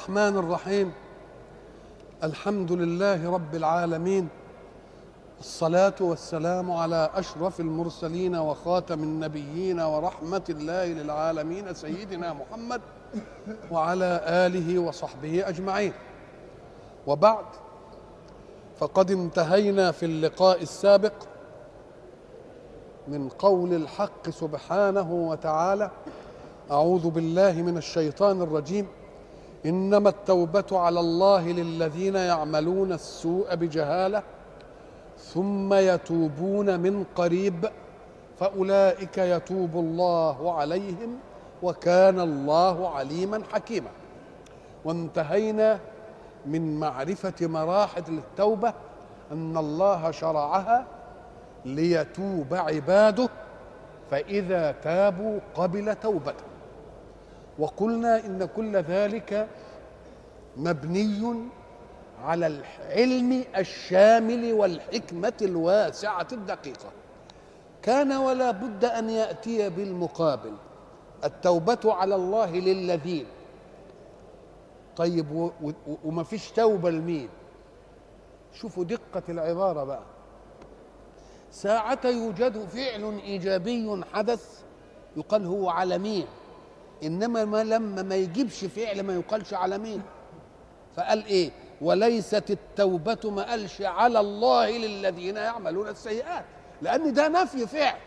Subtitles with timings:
[0.00, 0.92] الرحمن الرحيم.
[2.24, 4.28] الحمد لله رب العالمين.
[5.40, 12.80] الصلاة والسلام على أشرف المرسلين وخاتم النبيين ورحمة الله للعالمين سيدنا محمد
[13.70, 15.92] وعلى آله وصحبه أجمعين.
[17.06, 17.44] وبعد
[18.78, 21.14] فقد انتهينا في اللقاء السابق
[23.08, 25.90] من قول الحق سبحانه وتعالى
[26.70, 28.86] أعوذ بالله من الشيطان الرجيم.
[29.66, 34.22] إنما التوبة على الله للذين يعملون السوء بجهالة
[35.18, 37.68] ثم يتوبون من قريب
[38.38, 41.18] فأولئك يتوب الله عليهم
[41.62, 43.90] وكان الله عليما حكيما.
[44.84, 45.78] وانتهينا
[46.46, 48.72] من معرفة مراحل التوبة
[49.32, 50.86] أن الله شرعها
[51.64, 53.28] ليتوب عباده
[54.10, 56.49] فإذا تابوا قبل توبته.
[57.60, 59.48] وقلنا إن كل ذلك
[60.56, 61.34] مبني
[62.24, 66.90] على العلم الشامل والحكمة الواسعة الدقيقة.
[67.82, 70.52] كان ولا بد أن يأتي بالمقابل.
[71.24, 73.26] التوبة على الله للذين.
[74.96, 75.50] طيب
[76.04, 77.28] وما فيش توبة لمين؟
[78.52, 80.02] شوفوا دقة العبارة بقى.
[81.50, 84.62] ساعة يوجد فعل إيجابي حدث
[85.16, 86.26] يقال هو على مين؟
[87.04, 90.02] إنما ما لما ما يجيبش فعل ما يقالش على مين؟
[90.96, 96.44] فقال إيه؟ وليست التوبة ما قالش على الله للذين يعملون السيئات.
[96.82, 97.98] لأن ده نفي فعل.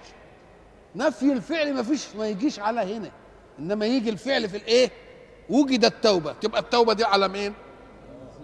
[0.95, 3.11] نفي الفعل ما فيش ما يجيش على هنا.
[3.59, 4.89] إنما يجي الفعل في الإيه؟
[5.49, 6.33] وجد التوبة.
[6.33, 7.53] تبقى التوبة دي على مين؟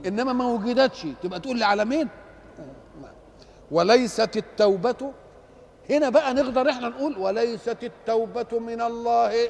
[0.06, 1.06] إنما ما وجدتش.
[1.24, 2.08] تبقى تقول لي على مين؟
[3.72, 5.12] وليست التوبة.
[5.90, 9.50] هنا بقى نقدر إحنا نقول وليست التوبة من الله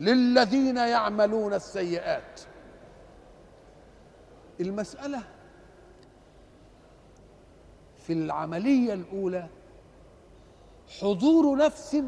[0.00, 2.40] للذين يعملون السيئات.
[4.60, 5.22] المسألة
[8.06, 9.48] في العملية الأولى
[11.00, 12.02] حضور نفس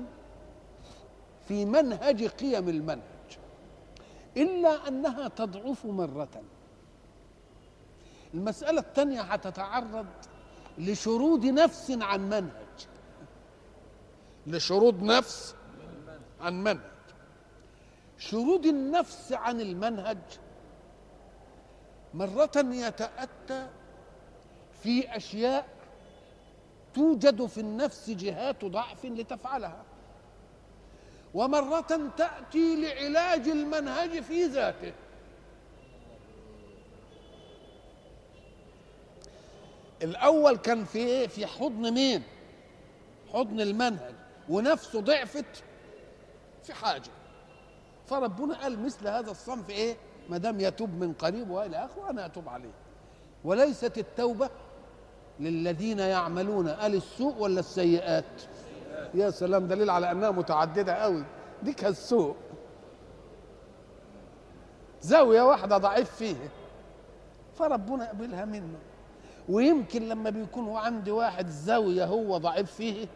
[1.49, 3.03] في منهج قيم المنهج
[4.37, 6.43] إلا أنها تضعف مرة.
[8.35, 10.07] المسألة الثانية هتتعرض
[10.79, 12.87] لشرود نفس عن منهج.
[14.47, 15.55] لشرود نفس
[16.41, 16.96] عن منهج.
[18.19, 20.19] شرود النفس عن المنهج
[22.15, 23.69] مرة يتأتى
[24.83, 25.67] في أشياء
[26.95, 29.83] توجد في النفس جهات ضعف لتفعلها
[31.35, 34.93] ومرة تأتي لعلاج المنهج في ذاته
[40.03, 42.23] الأول كان في إيه؟ في حضن مين؟
[43.33, 44.15] حضن المنهج
[44.49, 45.65] ونفسه ضعفت
[46.65, 47.11] في حاجة
[48.07, 49.97] فربنا قال مثل هذا الصنف إيه؟
[50.31, 52.73] ما دام يتوب من قريب وإلى آخره أنا أتوب عليه.
[53.45, 54.51] وليست التوبة
[55.41, 58.25] للذين يعملون قال السوء ولا السيئات؟
[59.15, 61.25] يا سلام دليل على أنها متعددة قوي.
[61.63, 62.35] دي كالسوء
[65.03, 66.49] زاوية واحدة ضعيف فيها
[67.59, 68.79] فربنا يقبلها منه.
[69.49, 73.07] ويمكن لما بيكون هو واحد زاوية هو ضعيف فيه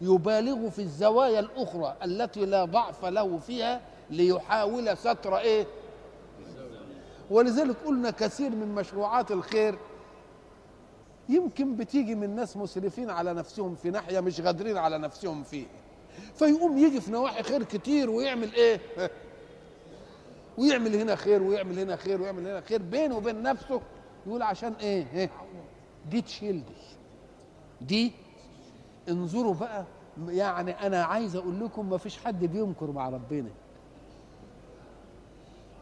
[0.00, 5.66] يبالغ في الزوايا الأخرى التي لا ضعف له فيها ليحاول ستر إيه؟
[7.30, 9.78] ولذلك قلنا كثير من مشروعات الخير
[11.28, 15.66] يمكن بتيجي من ناس مسرفين على نفسهم في ناحية مش قادرين على نفسهم فيه.
[16.34, 18.80] فيقوم يجي في نواحي خير كتير ويعمل إيه؟
[20.58, 23.80] ويعمل هنا خير ويعمل هنا خير ويعمل هنا خير بينه وبين نفسه.
[24.26, 25.30] يقول عشان إيه, إيه؟
[26.10, 26.74] دي تشيل دي.
[27.80, 28.12] دي
[29.08, 29.84] انظروا بقى
[30.28, 33.50] يعني أنا عايز أقول لكم ما فيش حد بيمكر مع ربنا.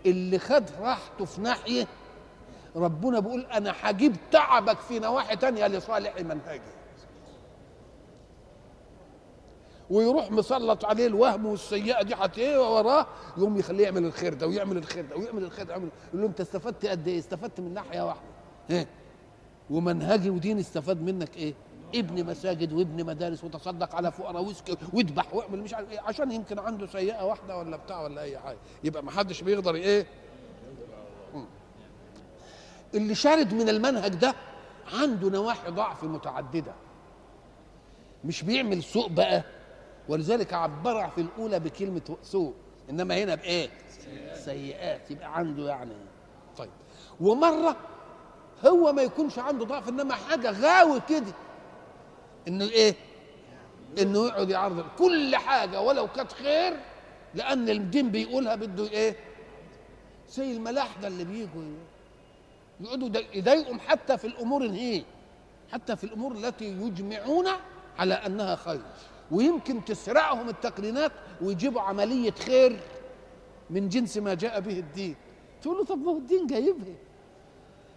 [0.06, 1.86] اللي خد راحته في ناحية
[2.76, 6.60] ربنا بيقول أنا هجيب تعبك في نواحي تانية لصالح منهجي
[9.90, 13.06] ويروح مسلط عليه الوهم والسيئة دي حتى إيه وراه
[13.36, 16.86] يقوم يخليه يعمل الخير ده ويعمل الخير ده ويعمل الخير ده يقول له أنت استفدت
[16.86, 18.22] قد إيه؟ استفدت من ناحية واحدة
[18.70, 18.86] إيه
[19.70, 21.54] ومنهجي ودين استفاد منك إيه؟
[21.94, 24.52] ابن مساجد وابن مدارس وتصدق على فقراء
[24.92, 28.58] واذبح واعمل مش عارف إيه عشان يمكن عنده سيئة واحدة ولا بتاع ولا أي حاجة.
[28.84, 30.06] يبقى ما حدش بيقدر إيه.
[32.94, 34.34] اللي شارد من المنهج ده
[34.94, 36.72] عنده نواحي ضعف متعددة.
[38.24, 39.42] مش بيعمل سوء بقى
[40.08, 42.54] ولذلك عبرها في الأولى بكلمة سوء
[42.90, 43.68] إنما هنا بإيه؟
[44.34, 45.10] سيئات.
[45.10, 45.92] يبقى عنده يعني.
[46.58, 46.70] طيب.
[47.20, 47.76] ومرة
[48.66, 51.32] هو ما يكونش عنده ضعف إنما حاجة غاوي كده
[52.48, 52.94] إنه إيه؟
[54.02, 54.84] إنه يقعد يعرض.
[54.98, 56.76] كل حاجة ولو كانت خير
[57.34, 59.16] لأن الدين بيقولها بده إيه؟
[60.30, 61.62] زي الملاحده اللي بيجوا
[62.80, 65.02] يقعدوا يضايقهم حتى في الأمور هي
[65.72, 67.46] حتى في الأمور التي يجمعون
[67.98, 68.80] على أنها خير.
[69.30, 71.12] ويمكن تسرعهم التقنينات
[71.42, 72.80] ويجيبوا عملية خير
[73.70, 75.16] من جنس ما جاء به الدين.
[75.62, 76.94] تقول له طب ما هو الدين جايبها.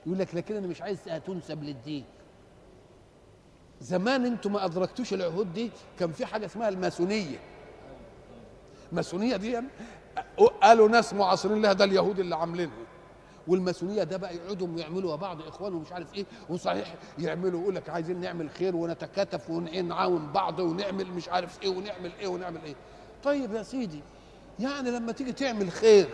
[0.06, 2.04] يقول لك لكن أنا مش عايزها تنسب للدين.
[3.82, 7.40] زمان أنتم ما ادركتوش العهود دي كان في حاجة اسمها الماسونية.
[8.92, 9.68] الماسونية دي يعني
[10.64, 12.74] قالوا ناس معاصرين لها ده اليهود اللي عاملينها.
[13.48, 18.22] والماسونية ده بقى يقعدوا ويعملوا بعض إخوان ومش عارف إيه وصحيح يعملوا يقول لك عايزين
[18.22, 22.76] نعمل خير ونتكاتف ونعاون بعض ونعمل مش عارف إيه ونعمل إيه ونعمل إيه.
[23.24, 24.00] طيب يا سيدي
[24.60, 26.10] يعني لما تيجي تعمل خير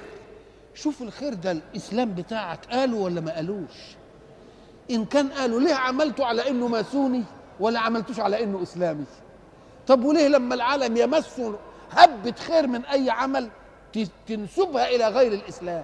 [0.74, 3.96] شوف الخير ده الإسلام بتاعك قالوا ولا ما قالوش؟
[4.92, 7.24] إن كان قالوا ليه عملته على إنه ماسوني؟
[7.62, 9.06] ولا عملتوش على إنه إسلامي.
[9.88, 11.54] طب وليه لما العالم يمسوا
[11.92, 13.50] هبة خير من أي عمل
[14.28, 15.84] تنسبها إلى غير الإسلام؟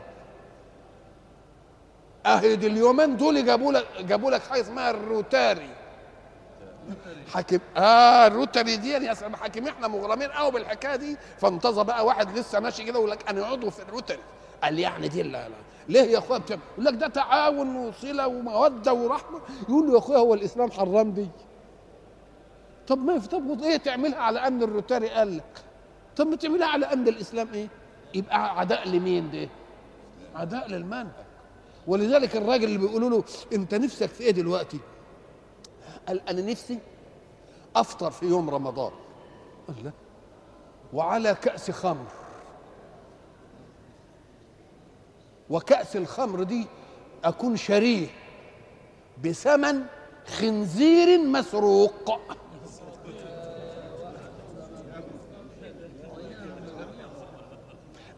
[2.25, 5.69] اهي دي اليومين دول جابوا لك جابوا لك حاجة اسمها الروتاري.
[7.33, 11.17] حاكم آه الروتاري دي يا سلام حاكم إحنا مغرمين قوي بالحكاية دي.
[11.37, 14.19] فانتظر بقى واحد لسه ماشي كده ويقول لك أنا عضو في الروتاري.
[14.63, 15.55] قال يعني دي لا لا.
[15.89, 19.39] ليه يا أخويا؟ يقول لك ده تعاون وصلة ومودة ورحمة.
[19.69, 21.27] يقول له يا أخويا هو الإسلام حرام دي.
[22.87, 25.63] طب ما طب إيه تعملها على أن الروتاري قال لك؟
[26.17, 27.67] طب ما تعملها على أن الإسلام إيه؟
[28.13, 29.49] يبقى عداء لمين ده؟
[30.35, 31.07] عداء للمنهج.
[31.87, 33.23] ولذلك الراجل اللي بيقولوا له
[33.53, 34.79] أنت نفسك في إيه دلوقتي؟
[36.07, 36.79] قال أنا نفسي
[37.75, 38.91] أفطر في يوم رمضان.
[39.67, 39.91] قال لا.
[40.93, 42.05] وعلى كأس خمر.
[45.49, 46.67] وكأس الخمر دي
[47.23, 48.07] أكون شريه
[49.23, 49.83] بثمن
[50.27, 52.19] خنزير مسروق.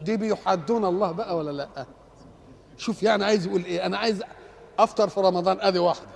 [0.02, 1.86] دي بيحدون الله بقى ولا لأ؟
[2.76, 4.22] شوف يعني عايز يقول إيه أنا عايز
[4.78, 6.08] أفطر في رمضان آدي واحدة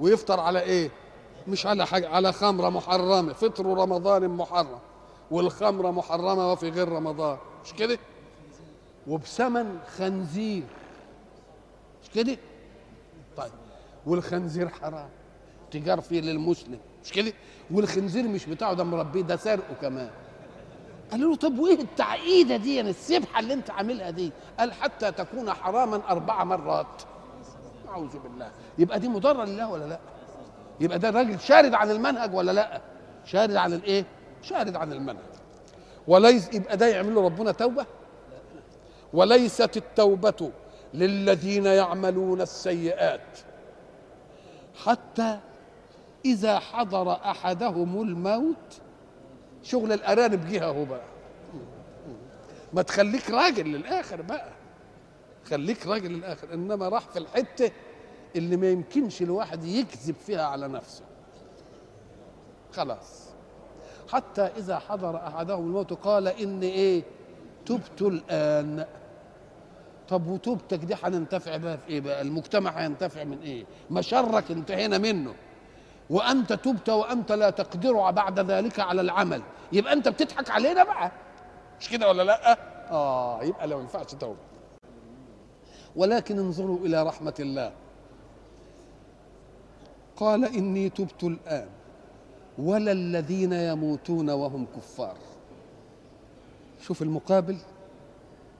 [0.00, 0.90] ويفطر على إيه؟
[1.48, 4.78] مش على حاجة على خمرة محرمة فطر رمضان محرم
[5.30, 7.98] والخمرة محرمة وفي غير رمضان مش كده؟
[9.06, 10.62] وبثمن خنزير
[12.02, 12.36] مش كده؟
[13.36, 13.52] طيب
[14.06, 15.08] والخنزير حرام
[15.70, 17.32] تجار فيه للمسلم مش كده؟
[17.70, 20.10] والخنزير مش بتاعه ده مربيه ده سرقه كمان.
[21.10, 25.52] قالوا له طب وإيه التعقيدة دي؟ يعني السبحة اللي أنت عاملها دي قال حتى تكون
[25.52, 27.02] حراما أربع مرات.
[27.88, 28.50] اعوذ بالله.
[28.78, 29.98] يبقى دي مضرة لله ولا لأ؟
[30.80, 32.80] يبقى ده الراجل شارد عن المنهج ولا لأ؟
[33.24, 34.04] شارد عن الإيه؟
[34.42, 35.24] شارد عن المنهج.
[36.08, 37.86] وليس يبقى ده يعمل له ربنا توبة؟
[39.12, 40.50] وليست التوبة
[40.94, 43.38] للذين يعملون السيئات.
[44.84, 45.38] حتى
[46.24, 48.80] إذا حضر أحدهم الموت
[49.62, 51.04] شغل الأرانب جه اهو بقى.
[52.72, 54.48] ما تخليك راجل للآخر بقى.
[55.50, 56.54] خليك راجل للآخر.
[56.54, 57.70] إنما راح في الحتة
[58.36, 61.04] اللي ما يمكنش الواحد يكذب فيها على نفسه.
[62.72, 63.28] خلاص.
[64.12, 67.02] حتى إذا حضر أحدهم الموت قال إني إيه؟
[67.66, 68.86] تبت الآن.
[70.08, 74.98] طب وتوبتك دي هننتفع بها في إيه بقى؟ المجتمع هينتفع من إيه؟ ما شرك انتهينا
[74.98, 75.34] منه.
[76.10, 79.42] وأنت تبت وأنت لا تقدر بعد ذلك على العمل.
[79.72, 81.12] يبقى انت بتضحك علينا بقى.
[81.80, 82.58] مش كده ولا لأ؟
[82.90, 84.36] آه يبقى لو ينفعش توبه
[85.96, 87.72] ولكن انظروا إلى رحمة الله.
[90.16, 91.68] قال إني تبت الآن.
[92.58, 95.16] ولا الذين يموتون وهم كفار.
[96.80, 97.56] شوف المقابل.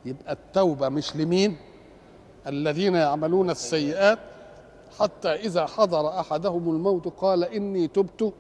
[0.05, 1.57] يبقى التوبة مش لمين؟
[2.47, 4.19] الذين يعملون السيئات.
[5.01, 8.33] حتى إذا حضر أحدهم الموت قال إني تبت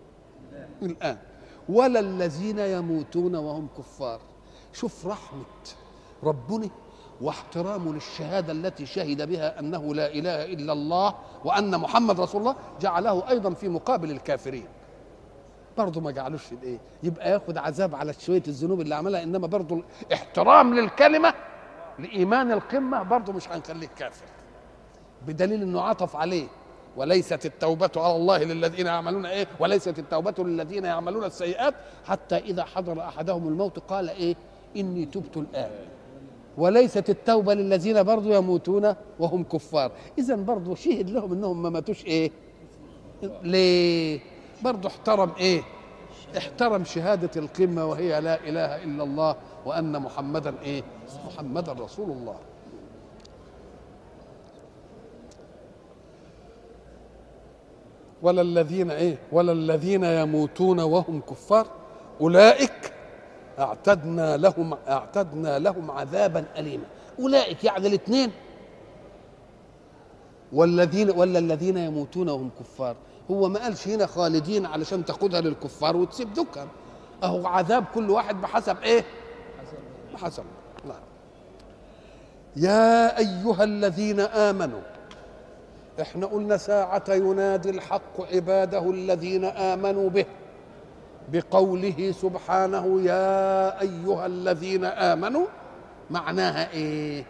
[0.82, 1.18] الآن.
[1.68, 4.20] ولا الذين يموتون وهم كفار.
[4.72, 5.44] شوف رحمة
[6.24, 6.68] ربنا
[7.20, 13.28] واحترامه للشهادة التي شهد بها أنه لا إله إلا الله وأن محمد رسول الله جعله
[13.28, 14.66] أيضا في مقابل الكافرين.
[15.78, 19.82] برضه ما جعلوش الايه يبقى ياخد عذاب على شوية الذنوب اللي عملها إنما برضه
[20.12, 21.34] احترام للكلمة
[21.98, 24.26] لإيمان القمة برضه مش هنخليك كافر.
[25.26, 26.46] بدليل إنه عطف عليه
[26.98, 31.74] وليست التوبة على الله للذين يعملون إيه؟ وليست التوبة للذين يعملون السيئات
[32.04, 34.36] حتى إذا حضر أحدهم الموت قال إيه؟
[34.76, 35.70] إني تبت الآن.
[36.58, 39.92] وليست التوبة للذين برضو يموتون وهم كفار.
[40.18, 42.30] إذا برضو شهد لهم إنهم ما ماتوش إيه؟
[43.42, 44.20] ليه؟
[44.62, 45.62] برضو احترم إيه؟
[46.36, 49.36] احترم شهادة القمة وهي لا إله إلا الله
[49.66, 50.82] وأن محمدا إيه؟
[51.26, 52.36] محمدا رسول الله.
[58.22, 61.66] ولا الذين إيه؟ ولا الذين يموتون وهم كفار.
[62.20, 62.92] أولئك
[63.58, 66.84] أعتدنا لهم أعتدنا لهم عذابا اليما.
[67.20, 68.30] أولئك يعني الاثنين.
[70.52, 72.96] والذين ولا الذين يموتون وهم كفار.
[73.30, 76.68] هو ما قالش هنا خالدين علشان تاخدها للكفار وتسيب دكان.
[77.22, 79.04] أهو عذاب كل واحد بحسب إيه؟
[80.14, 80.44] بحسب
[80.88, 80.94] لا.
[82.56, 84.80] يا أيها الذين آمنوا
[86.00, 90.24] إحنا قلنا ساعة ينادي الحق عباده الذين آمنوا به
[91.32, 95.46] بقوله سبحانه يا أيها الذين آمنوا
[96.10, 97.24] معناها إيه؟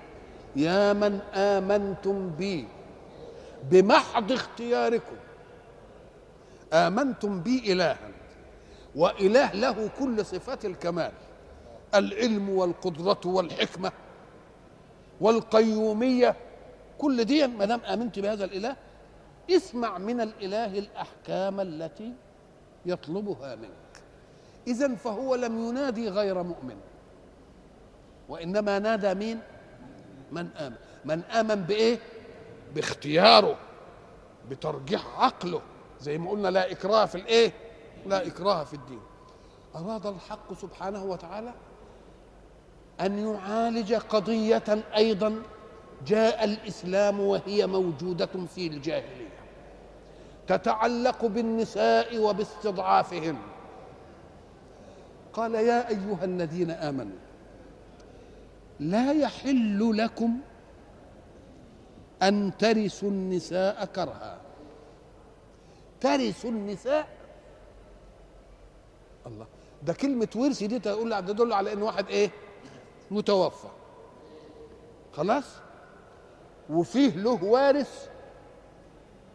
[0.57, 2.65] يا من آمنتم بي
[3.71, 5.17] بمحض اختياركم.
[6.73, 7.97] آمنتم بي إلها
[8.97, 11.13] وإله له كل صفات الكمال
[11.95, 13.93] العلم والقدرة والحكمة
[15.21, 16.37] والقيومية
[16.99, 18.77] كل دي ما دام آمنت بهذا الإله
[19.51, 22.13] اسمع من الإله الأحكام التي
[22.87, 24.03] يطلبها منك.
[24.67, 26.77] اذا فهو لم ينادي غير مؤمن.
[28.29, 29.41] وإنما نادى مين؟
[30.33, 30.77] من آمن.
[31.05, 31.99] من آمن بإيه؟
[32.75, 33.57] باختياره
[34.51, 35.63] بترجيح عقله.
[36.01, 37.53] زي ما قلنا لا إكراه في الإيه؟
[38.07, 39.01] لا إكراه في الدين.
[39.77, 41.55] أراد الحق سبحانه وتعالى
[43.01, 45.43] أن يعالج قضية أيضا
[46.07, 49.29] جاء الإسلام وهي موجودة في الجاهلية
[50.47, 53.37] تتعلق بالنساء وباستضعافهن
[55.33, 57.17] قال يا أيها الذين آمنوا
[58.81, 60.39] لا يحل لكم
[62.23, 64.39] أن ترثوا النساء كرها.
[66.01, 67.09] ترثوا النساء؟
[69.27, 69.47] الله
[69.83, 72.31] ده كلمة ورث دي تقول تدل على إن واحد إيه؟
[73.11, 73.69] متوفى.
[75.13, 75.45] خلاص؟
[76.71, 78.09] وفيه له وارث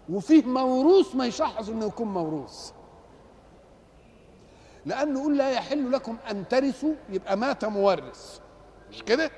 [0.09, 2.71] وفيه موروث ما يشخص إنه يكون موروث.
[4.85, 8.39] لأنه يقول لا يحل لكم أن ترثوا يبقى مات مورث.
[8.89, 9.31] مش كده؟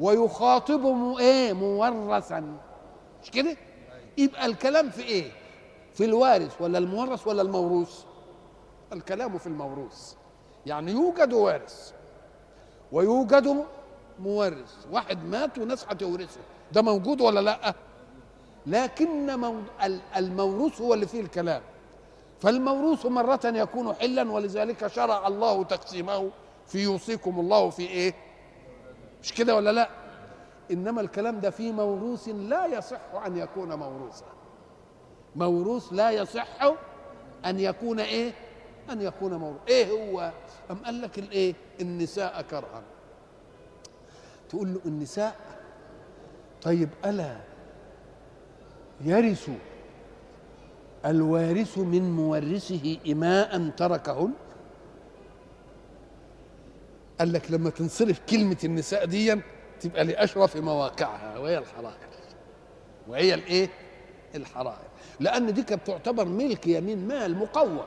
[0.00, 0.86] ويخاطب
[1.18, 2.58] إيه مورثا.
[3.22, 3.56] مش كده؟
[4.18, 5.30] يبقى الكلام في إيه؟
[5.94, 8.04] في الوارث ولا المورث ولا الموروث؟
[8.92, 10.14] الكلام في الموروث.
[10.66, 11.92] يعني يوجد وارث
[12.92, 13.64] ويوجد
[14.20, 14.86] مورث.
[14.92, 16.40] واحد مات وناس هتورثه.
[16.72, 17.74] ده موجود ولا لأ؟
[18.66, 21.62] لكن مو- ال- الموروث هو اللي فيه الكلام.
[22.40, 26.30] فالموروث مرة يكون حلا ولذلك شرع الله تقسيمه
[26.66, 28.14] في يوصيكم الله في إيه؟
[29.22, 29.88] مش كده ولا لأ؟
[30.70, 34.24] إنما الكلام ده في موروث لا يصح أن يكون موروثا.
[35.36, 36.46] موروث لا يصح
[37.46, 38.32] أن يكون إيه؟
[38.90, 40.32] أن يكون موروث إيه هو؟
[40.70, 42.82] أم قال لك الإيه؟ النساء كرها.
[44.48, 45.36] تقول له النساء
[46.62, 47.36] طيب ألا
[49.00, 49.50] يرث
[51.06, 54.32] الوارث من مورثه إماء تركهن؟
[57.18, 59.36] قال لك لما تنصرف كلمة النساء دي
[59.80, 61.96] تبقى لأشرف مواقعها وهي الحرائر.
[63.08, 63.68] وهي الإيه؟
[64.34, 64.88] الحرائر.
[65.20, 67.80] لأن دي كانت تعتبر ملك يمين مال مقوم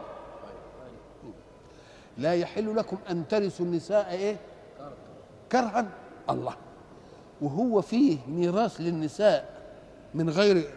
[2.18, 4.38] لا يحل لكم أن ترثوا النساء إيه؟
[5.52, 5.88] كرها.
[6.30, 6.56] الله.
[7.42, 9.62] وهو فيه ميراث للنساء
[10.14, 10.70] من غير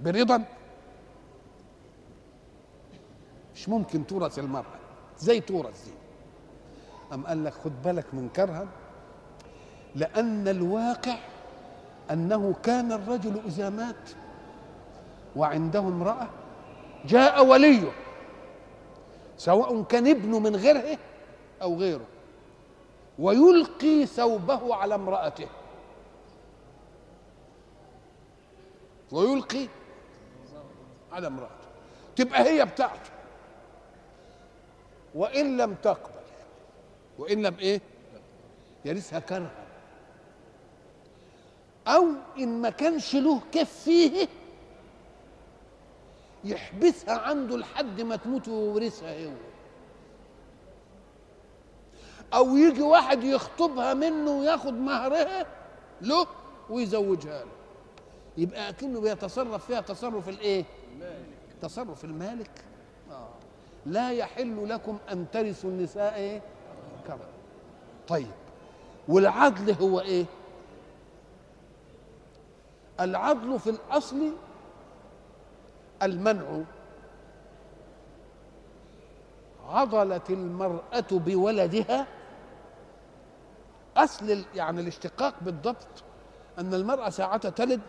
[0.00, 0.44] برضا؟
[3.54, 4.78] مش ممكن تورث المرأة
[5.18, 5.92] زي تورث دي.
[7.14, 8.66] أم قال لك خد بالك من كرها؟
[9.94, 11.16] لأن الواقع
[12.10, 14.10] أنه كان الرجل إذا مات
[15.36, 16.28] وعنده امرأة
[17.04, 17.92] جاء وليه
[19.36, 20.98] سواء كان ابنه من غيره
[21.62, 22.04] أو غيره
[23.18, 25.46] ويلقي ثوبه على امرأته.
[29.12, 29.68] ويلقي
[31.12, 31.52] على امرأته.
[32.16, 33.10] تبقى هي بتاعته.
[35.14, 36.18] وإن لم تقبل.
[37.18, 37.80] وإن لم إيه؟
[38.84, 39.50] يرثها كرها
[41.86, 42.06] أو
[42.38, 44.28] إن ما كانش له كيف فيه
[46.44, 49.30] يحبسها عنده لحد ما تموت ويورثها هو.
[52.34, 55.46] أو يجي واحد يخطبها منه وياخد مهرها
[56.00, 56.26] له
[56.70, 57.57] ويزوجها له.
[58.38, 60.64] يبقى أكنه بيتصرف فيها تصرف الإيه؟
[61.62, 62.50] تصرف المالك
[63.10, 63.28] آه.
[63.86, 66.42] لا يحل لكم أن ترثوا النساء إيه؟
[67.06, 67.28] كرها
[68.08, 68.30] طيب
[69.08, 70.24] والعدل هو إيه؟
[73.00, 74.32] العدل في الأصل
[76.02, 76.60] المنع
[79.68, 82.06] عضلت المرأة بولدها
[83.96, 85.86] أصل يعني الاشتقاق بالضبط
[86.58, 87.80] أن المرأة ساعة تلد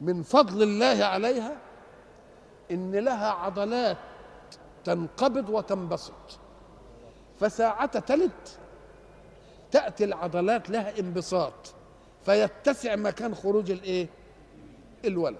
[0.00, 1.56] من فضل الله عليها
[2.70, 3.96] إن لها عضلات
[4.84, 6.38] تنقبض وتنبسط.
[7.40, 8.30] فساعة تلد
[9.70, 11.74] تأتي العضلات لها انبساط
[12.24, 14.08] فيتسع مكان خروج الإيه؟
[15.04, 15.36] الولد.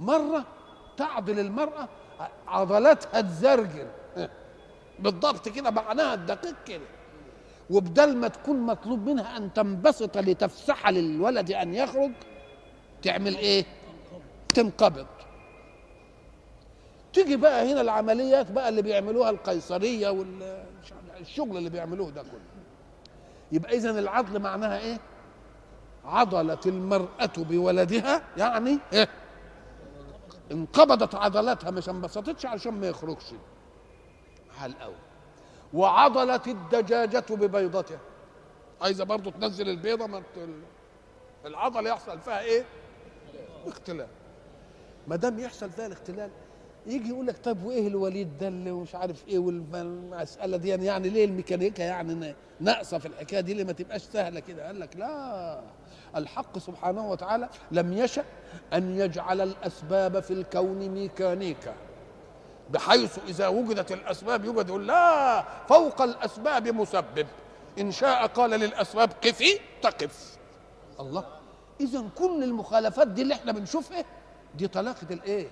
[0.00, 0.44] مرة
[0.96, 1.88] تعضل المرأة
[2.46, 3.88] عضلاتها تزرجن.
[4.98, 6.84] بالضبط كده معناها الدقيق كده.
[7.70, 12.10] وبدل ما تكون مطلوب منها أن تنبسط لتفسح للولد أن يخرج
[13.02, 13.64] تعمل إيه؟
[14.54, 15.06] تنقبض.
[17.12, 22.40] تيجي بقى هنا العمليات بقى اللي بيعملوها القيصرية والشغل اللي بيعملوه ده كله.
[23.52, 24.98] يبقى اذا العضل معناها إيه؟
[26.04, 29.08] عضلت المرأة بولدها يعني إيه؟
[30.52, 33.24] انقبضت عضلاتها مش انبسطتش علشان ما يخرجش.
[34.58, 34.94] حال قوي
[35.74, 37.98] وعضلت الدجاجة ببيضتها.
[38.82, 40.22] عايزة برضو تنزل البيضة ما
[41.46, 42.64] العضلة يحصل فيها إيه؟
[43.66, 44.06] اختلال.
[45.08, 46.30] ما دام يحصل فيها الاختلال
[46.86, 51.24] يجي يقول لك طب وإيه الوليد ده اللي مش عارف إيه والمسألة دي؟ يعني ليه
[51.24, 55.60] الميكانيكا يعني ناقصة في الحكاية دي؟ ليه ما تبقاش سهلة كده؟ قال لك لا
[56.16, 58.24] الحق سبحانه وتعالى لم يشأ
[58.72, 61.74] أن يجعل الأسباب في الكون ميكانيكا.
[62.70, 67.26] بحيث إذا وجدت الأسباب يوجد لا فوق الأسباب مسبب.
[67.78, 70.36] إن شاء قال للأسباب قفي تقف.
[71.00, 71.24] الله.
[71.82, 74.04] إذا كل المخالفات دي اللي إحنا بنشوفها
[74.58, 75.48] دي طلاقة الإيه؟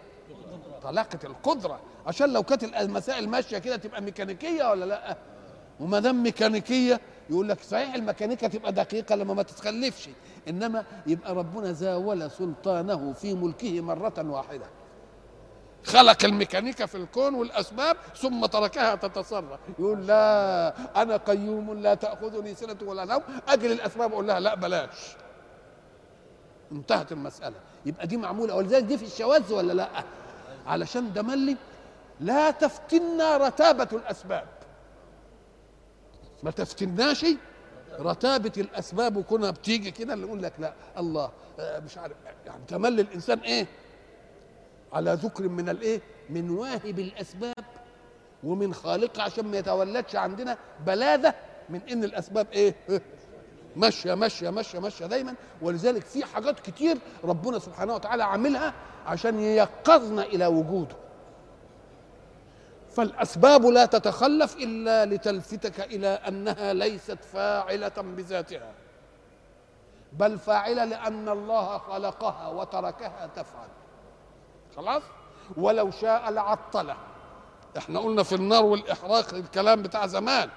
[0.83, 1.81] طلاقة القدرة.
[2.07, 5.17] عشان لو كانت المسائل ماشية كده تبقى ميكانيكية ولا لأ؟
[5.81, 10.09] وما دام ميكانيكية يقول لك صحيح الميكانيكا تبقى دقيقة لما ما تتخلفش.
[10.49, 14.67] إنما يبقى ربنا زاول سلطانه في ملكه مرة واحدة.
[15.85, 19.61] خلق الميكانيكا في الكون والأسباب ثم تركها تتصرف.
[19.79, 23.23] يقول لا أنا قيوم لا تأخذني سنة ولا نوم.
[23.49, 25.17] أجل الأسباب أقول لها لا بلاش.
[26.73, 27.57] انتهت المسألة.
[27.87, 28.55] يبقى دي معمولة.
[28.55, 30.05] ولذلك دي في الشواذ ولا لأ؟
[30.67, 31.57] علشان ده ملي.
[32.21, 34.47] لا تفتنا رتابة الأسباب.
[36.43, 37.27] ما تفتناش
[38.01, 39.17] رتابة الأسباب.
[39.17, 42.17] وكونها بتيجي كده اللي يقول لك لا الله مش عارف.
[42.47, 43.67] يعني تملي الإنسان إيه؟
[44.93, 47.55] على ذكر من الإيه؟ من واهب الأسباب.
[48.45, 51.35] ومن خالقها عشان ما يتولدش عندنا بلاده
[51.69, 52.75] من إن الأسباب إيه؟
[53.77, 55.35] ماشية ماشية ماشية ماشية دايما.
[55.63, 58.75] ولذلك في حاجات كتير ربنا سبحانه وتعالى عاملها
[59.07, 60.97] عشان ييقظنا إلى وجوده.
[62.91, 68.73] فالأسباب لا تتخلف إلا لتلفتك إلى أنها ليست فاعلة بذاتها.
[70.13, 73.69] بل فاعلة لأن الله خلقها وتركها تفعل.
[74.77, 75.03] خلاص؟
[75.57, 76.97] ولو شاء لعطله.
[77.79, 80.49] إحنا قلنا في النار والإحراق الكلام بتاع زمان.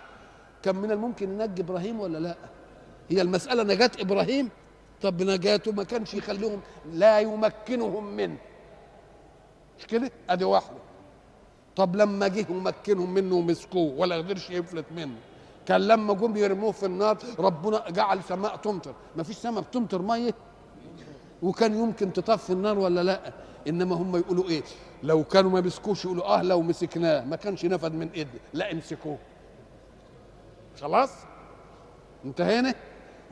[0.64, 2.36] كان من الممكن ننجي إبراهيم ولا لا؟
[3.10, 4.50] هي المسألة نجاة إبراهيم.
[5.02, 6.62] طب نجاته ما كانش يخليهم
[6.94, 8.38] لا يمكنهم منه.
[9.80, 10.78] مش كده؟ أدي واحدة.
[11.76, 15.16] طب لما جه ومكنهم منه ومسكوه ولا قدرش يفلت منه.
[15.66, 18.94] كان لما جم يرموه في النار ربنا جعل سماء تمطر.
[19.16, 20.34] ما فيش سماء بتمطر مية؟
[21.42, 23.34] وكان يمكن تطفي النار ولا لأ؟
[23.68, 24.64] إنما هم يقولوا إيه؟
[25.04, 27.26] لو كانوا ما مسكوش يقولوا آه لو مسكناه.
[27.26, 29.18] ما كانش نفد من ايدنا لا امسكوه.
[30.82, 31.12] خلاص؟
[32.26, 32.76] انتهينا؟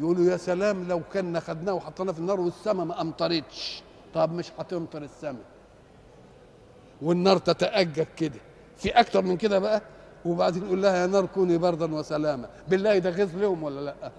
[0.01, 3.83] يقولوا يا سلام لو كنا خدناه وحطيناه في النار والسماء ما أمطرتش.
[4.13, 5.43] طب مش هتمطر السماء
[7.01, 8.39] والنار تتأجج كده.
[8.77, 9.81] في أكتر من كده بقى؟
[10.25, 12.49] وبعدين يقول لها يا نار كوني بردا وسلاما.
[12.67, 14.11] بالله ده غيظ لهم ولا لأ؟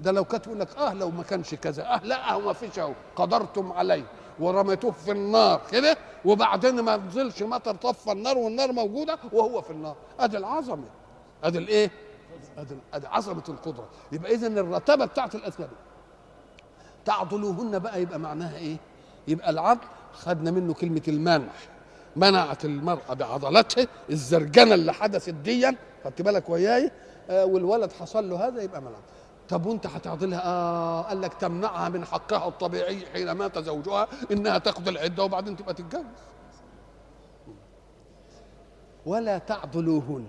[0.00, 1.82] ده لو كانت تقول لك آه لو ما كانش كذا.
[1.94, 2.92] آه لأ هو ما فيش أهو.
[3.16, 4.04] قدرتم عليه.
[4.40, 5.96] ورميتوه في النار كده.
[6.24, 9.96] وبعدين ما نزلش مطر طفى النار والنار موجودة وهو في النار.
[10.20, 10.88] أدي العظمة.
[11.44, 11.90] أدي الإيه؟
[12.94, 13.88] ادي عظمه القدرة.
[14.12, 15.70] يبقى اذا الرتبة بتاعت الأسباب.
[17.04, 18.76] تعضلوهن بقى يبقى معناها إيه؟
[19.28, 19.80] يبقى العضل
[20.12, 21.48] خدنا منه كلمة المنع.
[22.16, 25.76] منعت المرأة بعضلاتها الزرجنة اللي حدثت ديا.
[26.04, 26.90] خدت بالك وياي؟
[27.30, 28.98] آه والولد حصل له هذا يبقى منع.
[29.48, 34.88] طب وأنت هتعضلها آه قال لك تمنعها من حقها الطبيعي حين مات زوجها إنها تاخذ
[34.88, 36.04] العدة وبعدين تبقى تتجوز.
[39.06, 40.26] ولا تعضلوهن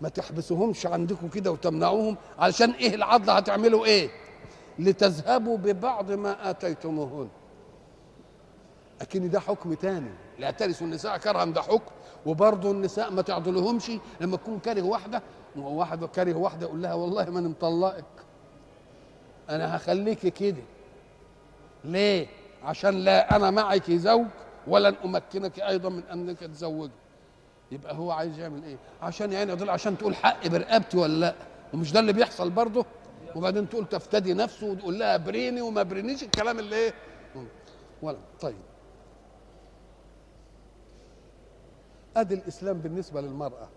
[0.00, 4.10] ما تحبسوهمش عندكم كده وتمنعوهم علشان إيه العضله هتعملوا إيه؟
[4.78, 7.28] لتذهبوا ببعض ما آتيتموهن.
[9.00, 10.10] لكن ده حكم تاني.
[10.38, 11.92] لا ترثوا النساء كرها ده حكم.
[12.26, 15.22] وبرضه النساء ما تعضلهمش لما تكون كاره واحدة.
[15.56, 18.04] واحد كاره واحدة يقول لها والله ما أنا مطلقك.
[19.50, 20.62] أنا هخليك كده.
[21.84, 22.26] ليه؟
[22.64, 24.26] عشان لا أنا معك زوج
[24.66, 26.92] ولن أمكنك أيضا من أنك تزوجي.
[27.72, 31.34] يبقى هو عايز يعمل إيه؟ عشان يعني يضل عشان تقول حق برقبتي ولا لأ.
[31.74, 32.86] ومش ده اللي بيحصل برضه؟
[33.36, 36.94] وبعدين تقول تفتدي نفسه وتقول لها بريني وما برينيش الكلام اللي إيه؟
[38.02, 38.18] ولا.
[38.40, 38.56] طيب.
[42.16, 43.68] أدي الإسلام بالنسبة للمرأة.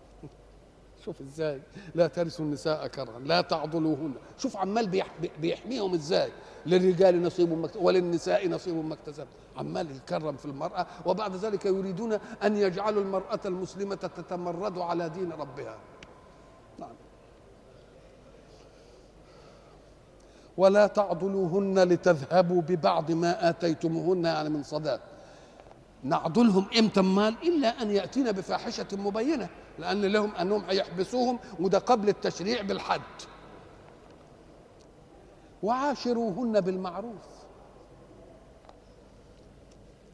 [1.04, 1.60] شوف إزاي.
[1.94, 4.14] لا ترثوا النساء كرها لا تعضلوهن.
[4.38, 5.06] شوف عمال بيح
[5.40, 6.32] بيحميهم إزاي.
[6.66, 9.26] للرجال نصيب وللنساء نصيب ما اكتسب.
[9.56, 12.12] عمال يكرم في المرأة وبعد ذلك يريدون
[12.44, 15.78] أن يجعلوا المرأة المسلمة تتمرد على دين ربها.
[16.78, 16.94] نعم.
[20.56, 25.00] ولا تعضلوهن لتذهبوا ببعض ما آتيتموهن يعني من صداق.
[26.02, 29.48] نعضلهم إمتى؟ مال إلا أن ياتينا بفاحشة مبينة.
[29.78, 33.00] لأن لهم أنهم هيحبسوهم وده قبل التشريع بالحد.
[35.62, 37.26] وعاشروهن بالمعروف.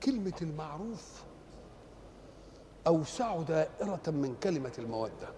[0.03, 1.23] كلمة المعروف
[2.87, 5.29] أوسع دائرة من كلمة المودة.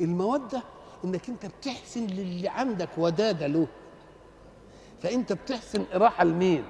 [0.00, 0.62] المودة
[1.04, 3.68] إنك أنت بتحسن للي عندك ودادة له.
[5.02, 6.64] فأنت بتحسن اراحه لمين؟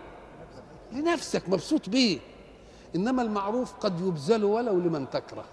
[0.92, 2.18] لنفسك مبسوط بيه.
[2.96, 5.44] إنما المعروف قد يبذل ولو لمن تكره.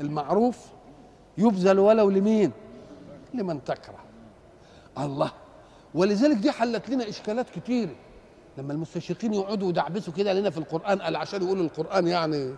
[0.00, 0.58] المعروف
[1.38, 2.52] يبذل ولو لمين؟
[3.34, 3.98] لمن تكره.
[4.98, 5.30] الله!
[5.94, 7.88] ولذلك دي حلت لنا إشكالات كتير.
[8.58, 12.54] لما المستشرقين يقعدوا يدعبسوا كده لنا في القرآن قال عشان يقولوا القرآن يعني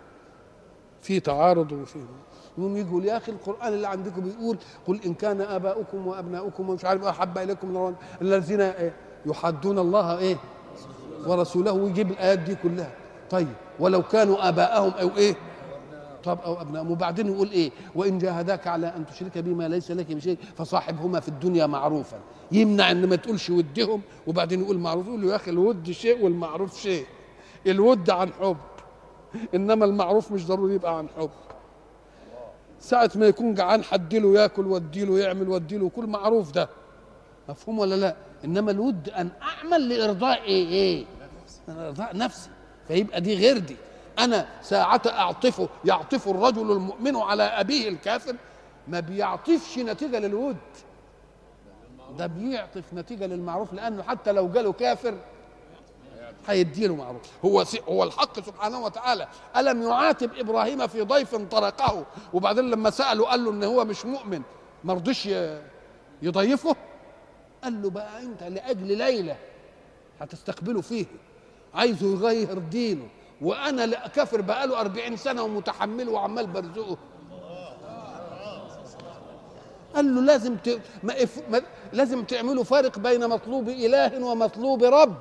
[1.01, 1.99] في تعارض وفي
[2.57, 7.03] يقوم يقول يا أخي القرآن اللي عندكم بيقول قل إن كان آباؤكم وأبناؤكم ومش عارف
[7.03, 8.93] أحب إليكم الذين إيه؟
[9.25, 10.37] يحدون الله إيه؟
[11.27, 12.91] ورسوله ويجيب الآيات دي كلها.
[13.29, 15.35] طيب ولو كانوا آباءهم أو إيه؟
[16.23, 20.37] طب أو ابنائهم وبعدين يقول إيه؟ وإن جاهداك على أن تشرك بما ليس لك بشيء
[20.55, 22.19] فصاحبهما في الدنيا معروفا.
[22.51, 25.07] يمنع إن ما تقولش ودهم وبعدين يقول معروف.
[25.07, 27.05] يقول له يا أخي الود شيء والمعروف شيء.
[27.67, 28.57] الود عن حب.
[29.55, 31.29] إنما المعروف مش ضروري يبقى عن حب.
[32.79, 36.69] ساعة ما يكون جعان حديله ياكل وديله يعمل وديله كل معروف ده.
[37.49, 41.05] مفهوم ولا لا؟ إنما الود أن أعمل لإرضاء إيه؟ إيه؟
[41.69, 42.49] إرضاء نفسي.
[42.87, 43.75] فيبقى دي غير دي.
[44.23, 48.35] أنا ساعة اعطفه يعطف الرجل المؤمن على أبيه الكافر
[48.87, 50.57] ما بيعطفش نتيجة للود.
[52.17, 55.13] ده بيعطف نتيجة للمعروف لأنه حتى لو جاله كافر
[56.47, 57.21] هيديله معروف.
[57.45, 59.27] هو هو الحق سبحانه وتعالى.
[59.57, 64.41] ألم يعاتب إبراهيم في ضيف طرقه؟ وبعدين لما سأله قال له إن هو مش مؤمن
[64.83, 65.29] ما رضيش
[66.21, 66.75] يضيفه؟
[67.63, 69.37] قال له بقى أنت لأجل ليلة
[70.21, 71.05] هتستقبله فيه
[71.73, 73.07] عايزه يغير دينه.
[73.41, 76.97] وأنا لا كافر بقاله 40 سنة ومتحمله وعمال برزقه.
[79.95, 80.81] قال له لازم ت...
[81.03, 81.49] ما إف...
[81.49, 81.61] ما...
[81.93, 85.15] لازم تعملوا فارق بين مطلوب إله ومطلوب رب.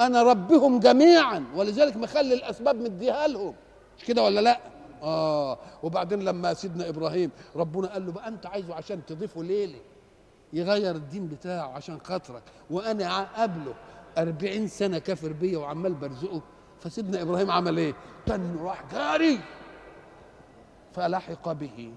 [0.00, 3.54] أنا ربهم جميعا ولذلك مخلي الأسباب مديها لهم.
[3.98, 4.60] مش كده ولا لا؟
[5.02, 5.58] آه.
[5.82, 9.78] وبعدين لما سيدنا إبراهيم ربنا قال له بقى أنت عايزه عشان تضيفه ليله
[10.52, 13.74] يغير الدين بتاعه عشان خاطرك وأنا قابله
[14.18, 16.40] 40 سنة كافر بيا وعمال برزقه
[16.80, 17.94] فسيدنا إبراهيم عمل إيه؟
[18.26, 19.40] تن راح جاري.
[20.94, 21.92] فلحق به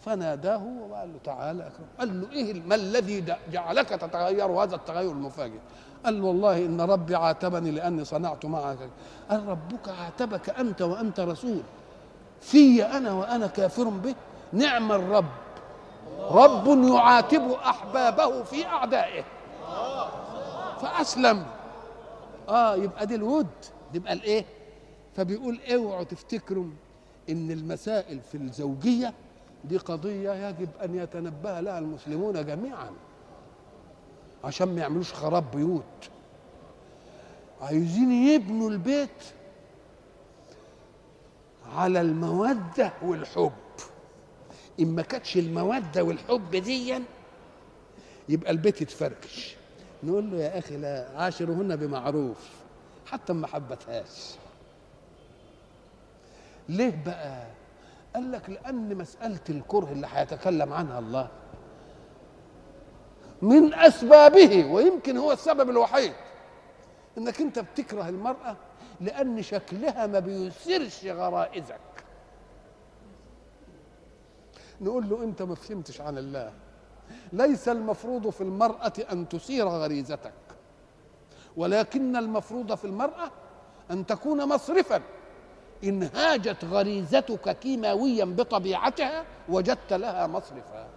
[0.00, 1.86] فناداه وقال له تعالى أكرم.
[1.98, 5.58] قال له إيه ما الذي جعلك تتغير هذا التغير المفاجئ؟
[6.04, 8.78] قال له والله إن ربي عاتبني لأني صنعت معك.
[9.30, 11.62] قال ربك عاتبك أنت وأنت رسول.
[12.40, 14.14] في أنا وأنا كافر به
[14.52, 15.30] نعم الرب.
[16.20, 19.24] رب يعاتب أحبابه في أعدائه.
[20.84, 21.46] فأسلم.
[22.48, 23.46] آه يبقى دي الود.
[23.94, 24.44] يبقى الإيه؟
[25.16, 26.66] فبيقول اوعوا تفتكروا
[27.28, 29.14] إن المسائل في الزوجية
[29.64, 32.90] دي قضية يجب أن يتنبه لها المسلمون جميعا.
[34.44, 36.10] عشان ما يعملوش خراب بيوت.
[37.60, 39.24] عايزين يبنوا البيت
[41.76, 43.52] على المودة والحب.
[44.80, 47.02] إن ما كانتش المودة والحب ديا
[48.28, 49.56] يبقى البيت يتفركش.
[50.04, 52.50] نقول له يا أخي لا عاشرهن بمعروف
[53.06, 54.34] حتى ما حبتهاش.
[56.68, 57.46] ليه بقى؟
[58.14, 61.28] قال لك لأن مسألة الكره اللي هيتكلم عنها الله
[63.42, 66.12] من أسبابه ويمكن هو السبب الوحيد
[67.18, 68.56] إنك أنت بتكره المرأة
[69.00, 71.80] لأن شكلها ما بيثيرش غرائزك.
[74.80, 76.52] نقول له أنت ما فهمتش عن الله.
[77.32, 80.32] ليس المفروض في المرأة أن تثير غريزتك
[81.56, 83.30] ولكن المفروض في المرأة
[83.90, 85.02] أن تكون مصرفا
[85.84, 90.88] إن هاجت غريزتك كيماويا بطبيعتها وجدت لها مصرفا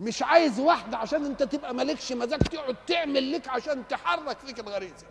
[0.00, 5.06] مش عايز واحدة عشان أنت تبقى مالكش مزاج تقعد تعمل لك عشان تحرك فيك الغريزة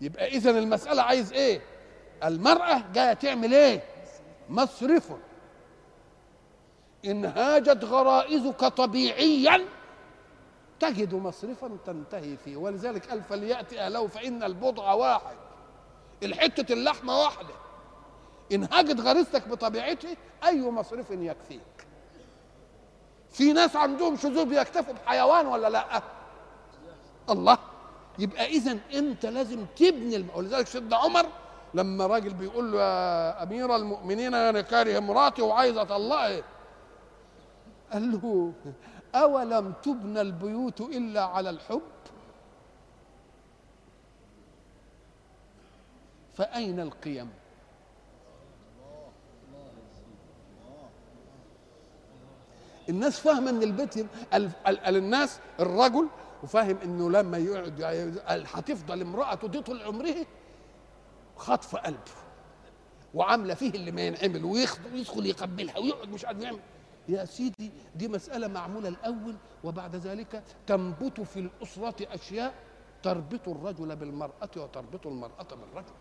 [0.00, 1.60] يبقى إذا المسألة عايز إيه؟
[2.24, 3.82] المرأة جاية تعمل إيه؟
[4.48, 5.12] مصرف
[7.04, 9.64] إن هاجت غرائزك طبيعيا
[10.80, 12.56] تجد مصرفا تنتهي فيه.
[12.56, 15.36] ولذلك قال فليأتي أهله فإن البضع واحد
[16.22, 17.54] الحتة اللحمة واحدة.
[18.52, 21.60] إن هاجت غريزتك بطبيعته أي مصرف يكفيك؟
[23.30, 26.02] في ناس عندهم شذوذ يكتفوا بحيوان ولا لأ؟
[27.30, 27.58] الله
[28.18, 30.28] يبقى اذا أنت لازم تبني الم...
[30.34, 31.26] ولذلك سيدنا عمر
[31.74, 36.42] لما راجل بيقول له يا أمير المؤمنين أنا كاره مراتي وعايز اطلقها
[37.92, 38.52] قال له
[39.14, 41.82] أولم تبنى البيوت إلا على الحب؟
[46.34, 47.30] فأين القيم؟
[52.88, 56.08] الناس فاهمة إن البيت ال- ال- ال- الناس الرجل
[56.42, 60.14] وفاهم إنه لما يقعد يعني هتفضل امرأته دي طول عمره
[61.36, 61.98] خطف قلبه
[63.14, 66.58] وعاملة فيه اللي ما ينعمل ويدخل يقبلها ويقعد مش عارف يعمل.
[67.08, 72.54] يا سيدي دي مسألة معمولة الأول وبعد ذلك تنبت في الأسرة أشياء
[73.02, 75.92] تربط الرجل بالمرأة وتربط المرأة بالرجل.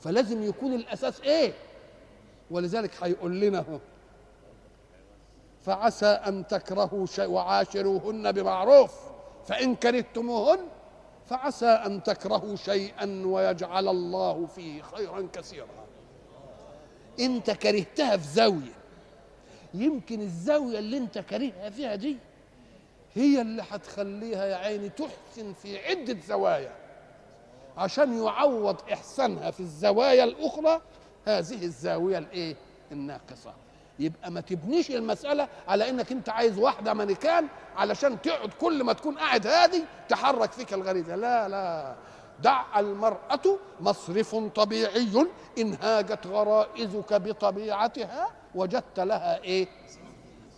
[0.00, 1.52] فلازم يكون الأساس إيه؟
[2.50, 3.64] ولذلك هيقول لنا
[5.60, 8.94] فعسى أن تكرهوا شيء وعاشروهن بمعروف
[9.46, 10.58] فإن كرهتموهن
[11.26, 15.66] فعسى أن تكرهوا شيئا ويجعل الله فيه خيرا كثيرا.
[17.20, 18.79] أنت كرهتها في زاوية
[19.74, 22.16] يمكن الزاوية اللي أنت كارهها فيها دي
[23.14, 26.72] هي اللي هتخليها يا عيني تحسن في عدة زوايا.
[27.76, 30.80] عشان يعوض إحسانها في الزوايا الأخرى
[31.26, 32.56] هذه الزاوية الإيه؟
[32.92, 33.52] الناقصة.
[33.98, 39.18] يبقى ما تبنيش المسألة على إنك أنت عايز واحدة مانيكان علشان تقعد كل ما تكون
[39.18, 41.16] قاعد هادي تحرك فيك الغريزة.
[41.16, 41.94] لا لا.
[42.42, 45.26] دع المرأة مصرف طبيعي
[45.58, 49.68] إن هاجت غرائزك بطبيعتها وجدت لها إيه؟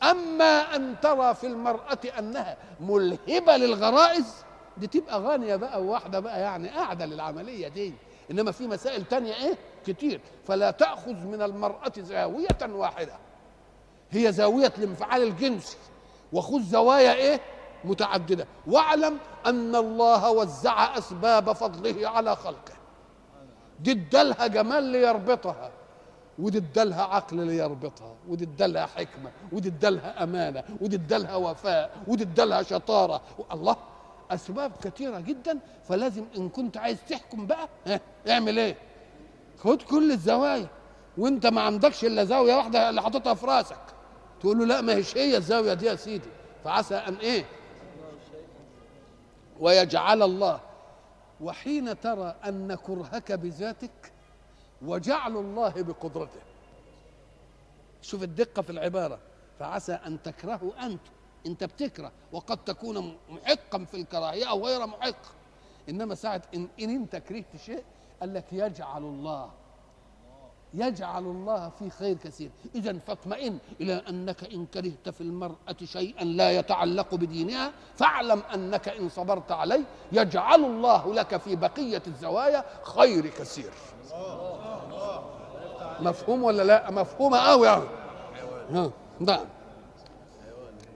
[0.02, 4.34] أما أن ترى في المرأة أنها ملهبة للغرائز
[4.76, 7.94] دي تبقى غانية بقى وواحدة بقى يعني قاعدة للعملية دي.
[8.30, 10.20] إنما في مسائل تانية إيه؟ كتير.
[10.46, 13.12] فلا تأخذ من المرأة زاوية واحدة.
[14.10, 15.76] هي زاوية الانفعال الجنسي
[16.32, 17.40] وخذ زوايا إيه؟
[17.84, 18.46] متعددة.
[18.66, 22.72] واعلم أن الله وزع أسباب فضله على خلقه.
[23.80, 25.70] دي ادالها جمال ليربطها.
[26.42, 32.62] ودي ادالها عقل ليربطها ودي ادالها حكمة ودي ادالها أمانة ودي ادالها وفاء ودي ادالها
[32.62, 33.22] شطارة.
[33.52, 33.76] الله
[34.30, 37.68] أسباب كثيرة جدا فلازم إن كنت عايز تحكم بقى
[38.28, 38.76] اعمل إيه؟
[39.58, 40.66] خد كل الزوايا.
[41.18, 43.76] وأنت ما عندكش إلا زاوية واحدة اللي حاططها في رأسك.
[44.40, 46.28] تقول له لا ما هيش هي الزاوية دي يا سيدي.
[46.64, 47.44] فعسى أن إيه؟
[49.60, 50.60] ويجعل الله.
[51.40, 54.11] وحين ترى أن كرهك بذاتك
[54.84, 56.40] وجعل الله بقدرته.
[58.02, 59.18] شوف الدقة في العبارة.
[59.58, 61.10] فعسى أن تكرهوا أنتم
[61.46, 62.12] أنت بتكره.
[62.32, 65.22] وقد تكون محقا في الكراهية أو غير محق.
[65.88, 67.84] إنما ساعة إن, إن أنت كرهت شيء
[68.20, 69.50] قال لك يجعل الله
[70.74, 72.50] يجعل الله في خير كثير.
[72.74, 79.08] إذا فاطمئن إلى أنك إن كرهت في المرأة شيئا لا يتعلق بدينها فاعلم أنك إن
[79.08, 83.70] صبرت عليه يجعل الله لك في بقية الزوايا خير كثير.
[86.00, 87.84] مفهوم ولا لا؟ مفهومة قوي يعني
[88.70, 89.46] ها نعم.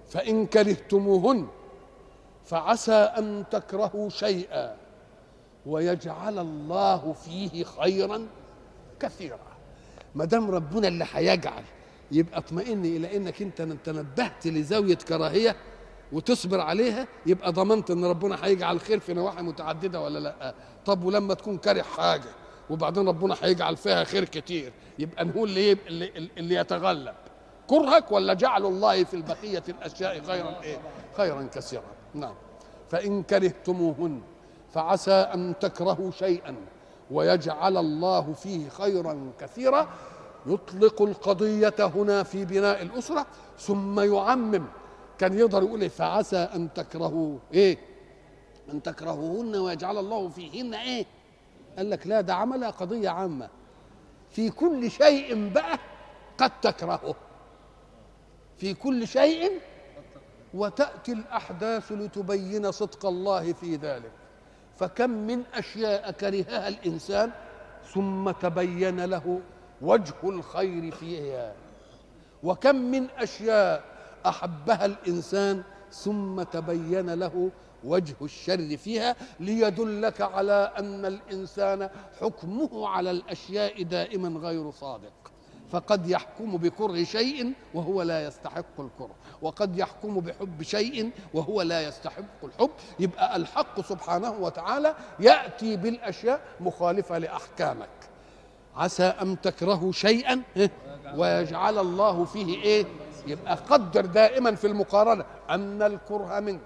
[0.09, 1.49] فإن كرهتموهن
[2.45, 4.77] فعسى أن تكرهوا شيئا
[5.67, 8.27] ويجعل الله فيه خيرا
[9.01, 9.56] كثيرا.
[10.17, 11.63] ما دام ربنا اللي هيجعل
[12.13, 15.57] يبقى اطمئن إلى إنك أنت تنبهت لزاوية كراهية
[16.13, 20.55] وتصبر عليها يبقى ضمنت إن ربنا هيجعل خير في نواحي متعددة ولا لأ.
[20.87, 22.29] طب ولما تكون كاره حاجة
[22.71, 27.15] وبعدين ربنا هيجعل فيها خير كتير يبقى نقول اللي, اللي, اللي يتغلب.
[27.67, 30.79] كرهك ولا جعل الله في البقية الأشياء خيرا إيه؟
[31.17, 31.83] خيرا كثيرا.
[32.15, 32.35] نعم.
[32.91, 34.21] فإن كرهتموهن
[34.75, 36.55] فعسى أن تكرهوا شيئا.
[37.11, 39.88] ويجعل الله فيه خيرا كثيرا
[40.47, 43.27] يطلق القضية هنا في بناء الأسرة
[43.59, 44.64] ثم يعمم.
[45.19, 47.79] كان يقدر يقول إيه فعسى أن تكرهوا إيه؟
[48.73, 51.07] أن تكرهوهن ويجعل الله فيهن إيه؟
[51.77, 53.49] قال لك لا ده عملها قضية عامة.
[54.31, 55.79] في كل شيء بقى
[56.38, 57.14] قد تكرهه.
[58.59, 59.53] في كل شيء
[60.55, 64.12] وتأتي الأحداث لتبين صدق الله في ذلك.
[64.77, 67.31] فكم من أشياء كرهها الإنسان
[67.95, 69.41] ثم تبين له
[69.83, 71.55] وجه الخير فيها.
[72.43, 73.85] وكم من أشياء
[74.27, 75.62] أحبها الإنسان
[75.93, 77.51] ثم تبين له
[77.85, 85.33] وجه الشر فيها ليدلك على أن الإنسان حكمه على الأشياء دائما غير صادق.
[85.73, 89.15] فقد يحكم بكره شيء وهو لا يستحق الكره.
[89.43, 92.71] وقد يحكم بحب شيء وهو لا يستحق الحب.
[93.01, 97.89] يبقى الحق سبحانه وتعالى يأتي بالأشياء مخالفة لأحكامك.
[98.77, 100.71] عسى أن تكرهوا شيئا إيه؟
[101.17, 102.87] ويجعل الله فيه إيه؟
[103.27, 105.25] يبقى قدر دائما في المقارنة.
[105.51, 106.61] أن الكره منك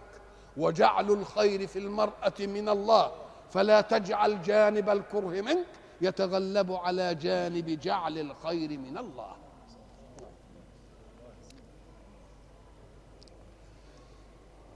[0.57, 3.13] وجعل الخير في المرأة من الله.
[3.51, 5.67] فلا تجعل جانب الكره منك.
[6.01, 9.37] يتغلب على جانب جعل الخير من الله.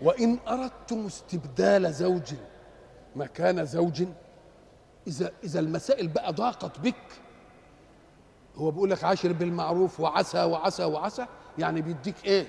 [0.02, 2.34] وإن أردتم استبدال زوج
[3.16, 4.04] مكان زوج
[5.06, 6.94] إذا إذا المسائل بقى ضاقت بك
[8.56, 11.26] هو بيقول لك عاشر بالمعروف وعسى وعسى وعسى
[11.58, 12.46] يعني بيديك إيه؟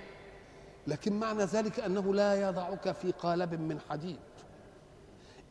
[0.87, 4.19] لكن معنى ذلك أنه لا يضعك في قالب من حديد.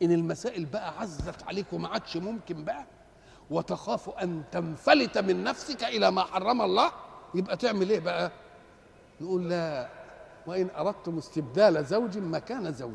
[0.01, 2.85] إن المسائل بقى عزت عليك وما عادش ممكن بقى
[3.49, 6.91] وتخاف أن تنفلت من نفسك إلى ما حرم الله؟
[7.35, 8.31] يبقى تعمل إيه بقى؟
[9.21, 9.87] نقول لا
[10.47, 12.91] وإن أردتم استبدال زوج مكان زوج.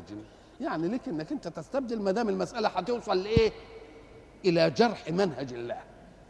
[0.61, 3.51] يعني لك إنك أنت تستبدل ما دام المسألة هتوصل لإيه؟
[4.45, 5.77] إلى جرح منهج الله.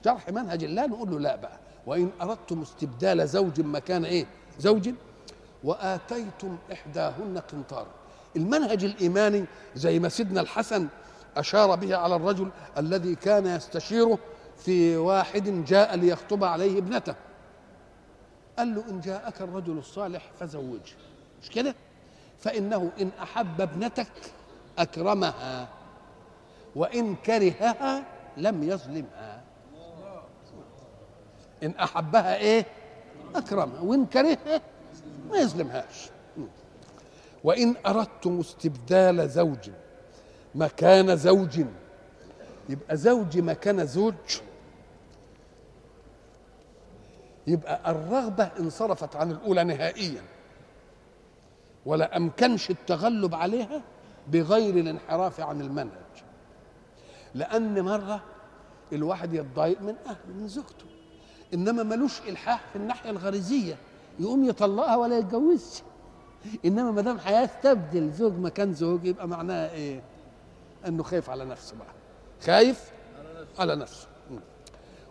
[0.05, 1.59] جرح منهج الله نقول له لا بقى.
[1.87, 4.25] وإن أردتم استبدال زوج مكان إيه؟
[4.59, 4.89] زوج.
[5.63, 7.91] وآتيتم إحداهن قنطارا.
[8.35, 10.87] المنهج الإيماني زي ما سيدنا الحسن
[11.37, 14.19] أشار به على الرجل الذي كان يستشيره
[14.57, 17.15] في واحد جاء ليخطب عليه ابنته.
[18.57, 20.95] قال له إن جاءك الرجل الصالح فزوجه
[21.41, 21.75] مش كده؟
[22.39, 24.11] فإنه إن أحب ابنتك
[24.77, 25.67] أكرمها
[26.75, 28.03] وإن كرهها
[28.37, 29.41] لم يظلمها.
[31.63, 32.65] إن أحبها إيه؟
[33.35, 34.61] أكرمها وإن كرهها
[35.29, 36.09] ما يظلمهاش.
[37.43, 39.69] وإن أردتم استبدال زوج
[40.55, 41.61] مكان زوج.
[42.69, 44.13] يبقى زوج مكان زوج.
[47.47, 50.21] يبقى الرغبة انصرفت عن الأولى نهائيا.
[51.85, 53.81] ولا أمكنش التغلب عليها
[54.27, 55.91] بغير الانحراف عن المنهج.
[57.35, 58.23] لأن مرة
[58.93, 60.85] الواحد يتضايق من أهله من زوجته.
[61.53, 63.77] إنما ملوش إلحاح في الناحية الغريزية.
[64.19, 65.81] يقوم يطلقها ولا يتجوزش.
[66.65, 70.01] إنما ما دام هيستبدل زوج مكان زوج يبقى معناها إيه؟
[70.87, 71.93] أنه خايف على نفسه بقى.
[72.45, 72.91] خايف
[73.59, 74.07] على نفسه.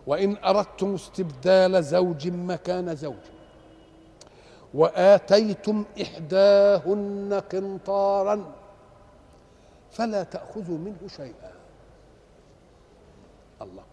[0.07, 3.23] وإن أردتم استبدال زوج مكان زوج.
[4.73, 8.53] وآتيتم إحداهن قنطارا
[9.91, 11.51] فلا تأخذوا منه شيئا.
[13.61, 13.83] الله.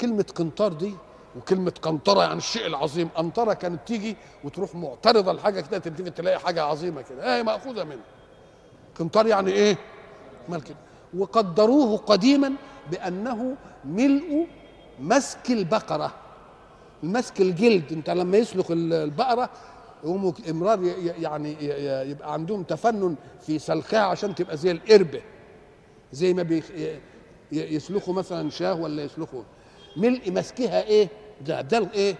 [0.00, 0.94] كلمة قنطار دي
[1.36, 3.08] وكلمة قنطرة يعني الشيء العظيم.
[3.08, 7.36] قنطرة كانت تيجي وتروح معترضة لحاجة كده تلتفت تلاقي حاجة عظيمة كده.
[7.36, 8.02] إيه مأخوذة منه.
[8.98, 9.76] قنطار يعني إيه؟
[10.48, 10.76] مال كده
[11.16, 12.52] وقدروه قديما
[12.90, 14.46] بأنه ملء
[15.00, 16.14] مسك البقرة.
[17.02, 17.92] مسك الجلد.
[17.92, 19.50] انت لما يسلخ البقرة
[20.04, 20.82] يقوموا امرار
[21.18, 21.56] يعني
[22.10, 25.22] يبقى عندهم تفنن في سلخها عشان تبقى زي القربة.
[26.12, 26.60] زي ما
[27.52, 29.42] يسلخوا مثلا شاه ولا يسلخوا.
[29.96, 31.08] ملء مسكها إيه؟
[31.46, 32.14] ده ده إيه؟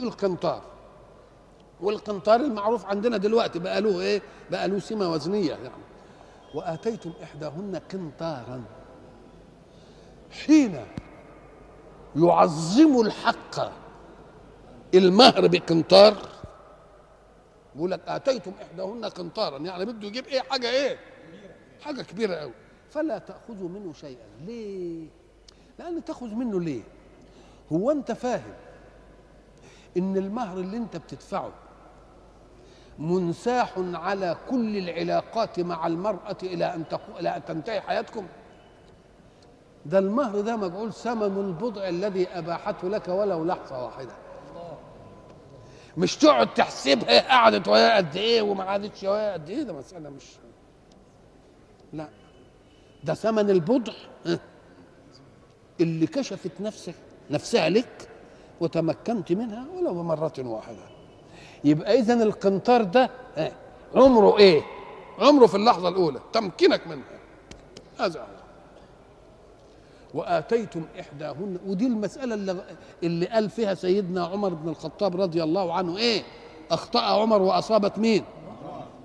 [0.00, 0.62] القنطار.
[1.80, 5.85] والقنطار المعروف عندنا دلوقتي بقى له إيه؟ بقى له سمة وزنية يعني.
[6.54, 8.64] وآتيتم إحداهن قنطارا.
[10.46, 10.86] حين
[12.16, 13.72] يعظم الحق
[14.94, 16.16] المهر بقنطار
[17.76, 19.58] يقول لك آتيتم إحداهن قنطارا.
[19.58, 20.98] يعني بده يجيب إيه؟ حاجة إيه؟
[21.82, 22.52] حاجة كبيرة قوي
[22.90, 24.26] فلا تأخذوا منه شيئا.
[24.46, 25.06] ليه؟
[25.78, 26.82] لأن تأخذ منه ليه؟
[27.72, 28.54] هو أنت فاهم
[29.96, 31.52] إن المهر اللي أنت بتدفعه
[32.98, 36.84] منساح على كل العلاقات مع المرأة إلى أن.
[37.20, 38.26] إلى أن تنتهي حياتكم.
[39.86, 44.12] ده المهر ده مجعول ثمن البضع الذي أباحته لك ولو لحظة واحدة.
[45.96, 50.24] مش تقعد تحسبها قعدت ويا قد إيه وما قعدتش ويا قد إيه؟ ده مسألة مش
[51.92, 52.08] لا.
[53.04, 53.92] ده ثمن البضع
[55.80, 56.94] اللي كشفت نفسك
[57.30, 58.08] نفسها لك
[58.60, 60.95] وتمكنت منها ولو بمرة واحدة.
[61.64, 63.10] يبقى اذا القنطار ده
[63.94, 64.62] عمره إيه؟
[65.18, 66.20] عمره في اللحظة الأولى.
[66.32, 67.18] تمكنك منها.
[68.00, 68.26] هذا هو.
[70.14, 71.58] وآتيتم إحداهن.
[71.66, 72.64] ودي المسألة اللي,
[73.02, 76.22] اللي قال فيها سيدنا عمر بن الخطاب رضي الله عنه إيه؟
[76.70, 78.24] أخطأ عمر وأصابت مين؟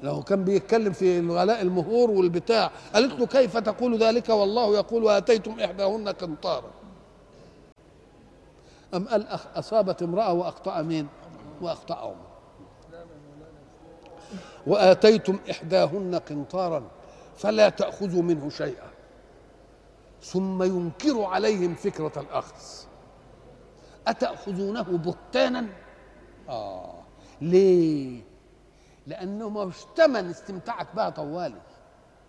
[0.04, 2.72] لو كان بيتكلم في الغلاء المهور والبتاع.
[2.94, 6.72] قالت له كيف تقول ذلك؟ والله يقول وآتيتم إحداهن قنطارا.
[8.94, 11.08] أم قال أصابت امرأة وأخطأ مين؟
[11.62, 12.31] وأخطأ عمر.
[14.68, 16.84] وآتيتم إحداهن قنطارا
[17.38, 18.92] فلا تأخذوا منه شيئا.
[20.24, 22.56] ثم ينكر عليهم فكرة الأخذ.
[24.08, 25.68] أتأخذونه بهتانا؟
[26.50, 26.94] آه.
[27.42, 28.22] ليه؟
[29.08, 31.62] لأنه مش تمن استمتاعك بها طوالي.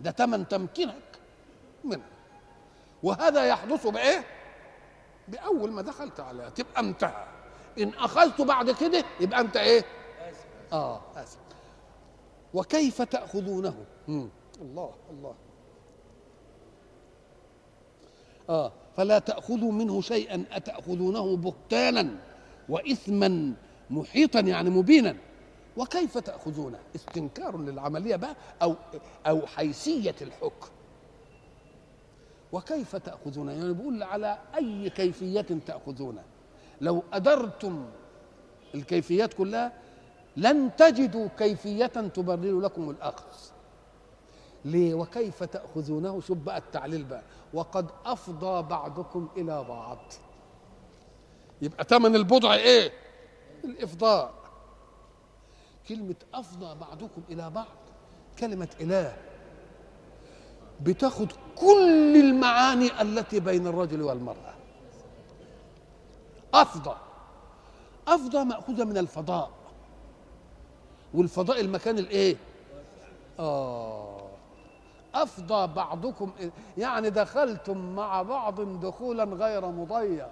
[0.01, 1.19] ده تمن تمكينك
[1.85, 2.07] منها
[3.03, 4.25] وهذا يحدث بإيه؟
[5.29, 7.25] بأول ما دخلت عليها تبقى انتهى.
[7.79, 9.85] إن أخذته بعد كده يبقى أنت إيه؟
[10.73, 11.39] آه آسف.
[12.55, 13.75] وكيف تأخذونه؟
[14.09, 14.29] مم.
[14.63, 15.35] الله الله.
[18.51, 22.11] آه فلا تأخذوا منه شيئا أتأخذونه بهتانا
[22.69, 23.55] وإثما
[23.91, 25.17] محيطا يعني مبينا.
[25.77, 28.75] وكيف تأخذونه؟ استنكار للعملية بقى أو
[29.27, 30.69] أو حيثية الحكم.
[32.53, 36.23] وكيف تأخذونه؟ يعني بيقول على أي كيفية تأخذونه.
[36.81, 37.85] لو أدرتم
[38.75, 39.73] الكيفيات كلها
[40.37, 43.25] لن تجدوا كيفية تبرر لكم الأخذ
[44.65, 47.23] ليه؟ وكيف تأخذونه شوف بقى التعليل بقى؟
[47.55, 49.99] وقد أفضى بعضكم إلى بعض.
[51.63, 52.93] يبقى ثمن البضع إيه؟
[53.65, 54.33] الإفضاء.
[55.89, 57.67] كلمة أفضى بعضكم إلى بعض
[58.39, 59.17] كلمة إله.
[60.81, 64.55] بتاخد كل المعاني التي بين الرجل والمرأة.
[66.55, 66.97] أفضى.
[68.09, 69.51] أفضى مأخوذة من الفضاء.
[71.15, 72.37] والفضاء المكان الإيه؟
[73.39, 74.23] آه.
[75.15, 76.31] أفضى بعضكم
[76.79, 80.29] يعني دخلتم مع بعض دخولا غير مضيق.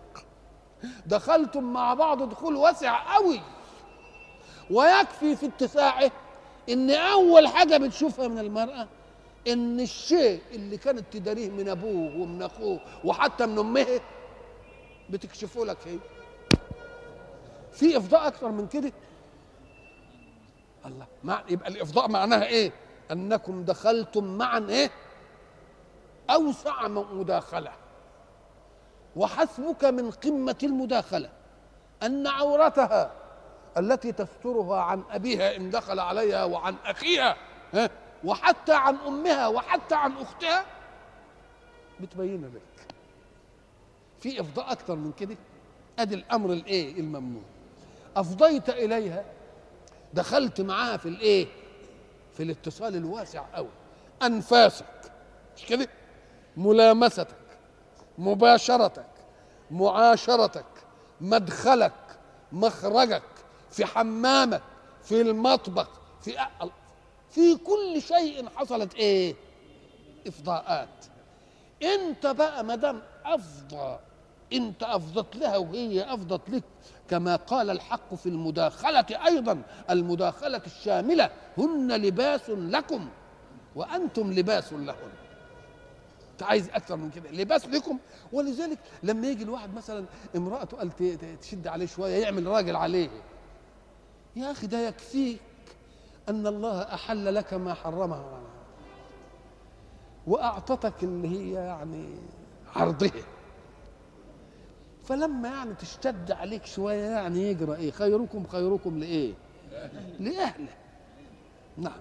[1.06, 3.40] دخلتم مع بعض دخول واسع قوي.
[4.70, 6.10] ويكفي في اتساعه
[6.68, 8.88] إن أول حاجة بتشوفها من المرأة
[9.48, 14.00] إن الشيء اللي كانت تداريه من أبوه ومن أخوه وحتى من أمه
[15.10, 15.98] بتكشفه لك هي.
[17.72, 18.92] في إفضاء أكثر من كده؟
[20.86, 21.06] الله.
[21.24, 22.72] مع يبقى الإفضاء معناها إيه؟
[23.10, 24.90] أنكم دخلتم معا إيه؟
[26.30, 27.72] أوسع مداخلة.
[29.16, 31.30] وحسبك من قمة المداخلة.
[32.02, 33.12] أن عورتها
[33.78, 37.36] التي تسترها عن أبيها إن دخل عليها وعن أخيها
[37.74, 37.90] ها؟
[38.24, 40.64] وحتى عن أمها وحتى عن أختها
[42.00, 42.86] بتبين لك.
[44.20, 45.36] في إفضاء أكثر من كده؟
[45.98, 47.42] أدي الأمر الإيه؟ الممنوع.
[48.16, 49.24] أفضيت إليها
[50.14, 51.46] دخلت معاها في الايه؟
[52.36, 53.68] في الاتصال الواسع قوي.
[54.22, 54.86] أنفاسك.
[55.56, 55.88] مش كده؟
[56.56, 57.36] ملامستك.
[58.18, 59.06] مباشرتك.
[59.70, 60.64] معاشرتك.
[61.20, 61.92] مدخلك.
[62.52, 63.22] مخرجك.
[63.70, 64.62] في حمامك.
[65.02, 65.88] في المطبخ.
[66.22, 66.36] في
[67.30, 69.34] في كل شيء حصلت إيه؟
[70.26, 71.04] إفضاءات.
[71.82, 73.98] أنت بقى ما دام أفضى
[74.52, 76.62] أنت أفضت لها وهي أفضت لك
[77.10, 83.08] كما قال الحق في المداخلة أيضا المداخلة الشاملة هن لباس لكم
[83.76, 85.12] وأنتم لباس لهن
[86.32, 87.98] أنت عايز أكثر من كده؟ لباس لكم.
[88.32, 90.04] ولذلك لما يجي الواحد مثلا
[90.36, 90.90] امرأته قال
[91.40, 93.10] تشد عليه شوية يعمل راجل عليه.
[94.36, 95.40] يا أخي ده يكفيك
[96.28, 98.50] أن الله أحل لك ما حرمه عليك
[100.26, 102.08] وأعطتك اللي هي يعني
[102.76, 103.10] عرضها.
[105.10, 109.32] فلما يعني تشتد عليك شوية يعني يجرى إيه؟ خيركم خيركم لإيه؟
[110.20, 110.72] لأهله.
[111.78, 112.00] نعم.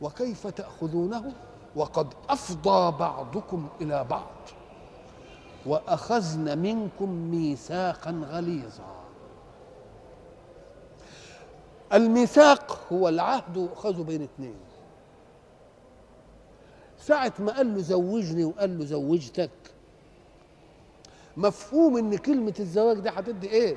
[0.00, 1.32] وكيف تأخذونه؟
[1.76, 4.30] وقد أفضى بعضكم إلى بعض.
[5.66, 9.04] واخذن منكم ميثاقا غليظا.
[11.92, 14.56] الميثاق هو العهد يؤخذ بين اثنين.
[16.98, 19.50] ساعة ما قال له زوجني وقال له زوجتك
[21.36, 23.76] مفهوم إن كلمة الزواج دي هتدي إيه؟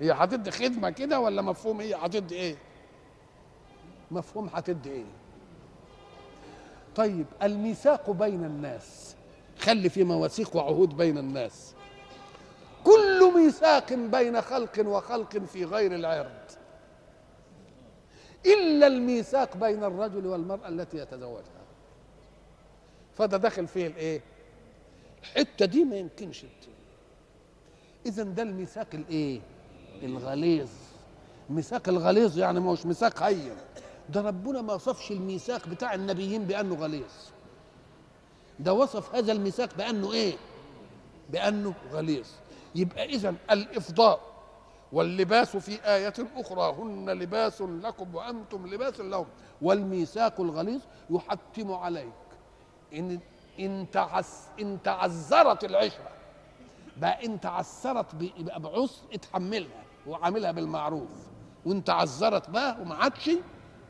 [0.00, 2.56] هي هتدي خدمة كده ولا مفهوم هي هتدي إيه؟
[4.10, 5.04] مفهوم هتدي إيه؟
[6.96, 9.16] طيب الميثاق بين الناس
[9.58, 11.74] خلي في مواثيق وعهود بين الناس
[12.84, 16.30] كل ميثاق بين خلق وخلق في غير العرض
[18.46, 21.64] إلا الميثاق بين الرجل والمرأة التي يتزوجها
[23.14, 24.20] فده داخل فيه الإيه
[25.24, 26.44] الحتة دي ما يمكنش
[28.06, 29.40] إذا ده الميثاق الإيه؟
[30.02, 30.68] الغليظ.
[31.50, 33.56] ميثاق الغليظ يعني ما هوش ميثاق هين.
[34.08, 37.12] ده ربنا ما وصفش الميثاق بتاع النبيين بأنه غليظ.
[38.60, 40.36] ده وصف هذا الميثاق بأنه إيه؟
[41.30, 42.26] بأنه غليظ.
[42.74, 44.20] يبقى إذا الإفضاء
[44.92, 49.26] واللباس في آية أخرى هن لباس لكم وأنتم لباس لهم.
[49.62, 52.12] والميثاق الغليظ يحتم عليك.
[52.94, 53.20] إن
[53.60, 56.08] إن تعس إن تعذرت العشرة
[56.96, 58.06] بقى إن تعثرت
[58.38, 61.08] يبقى بعسر اتحملها وعاملها بالمعروف
[61.66, 63.30] وإن تعذرت بقى وما عادش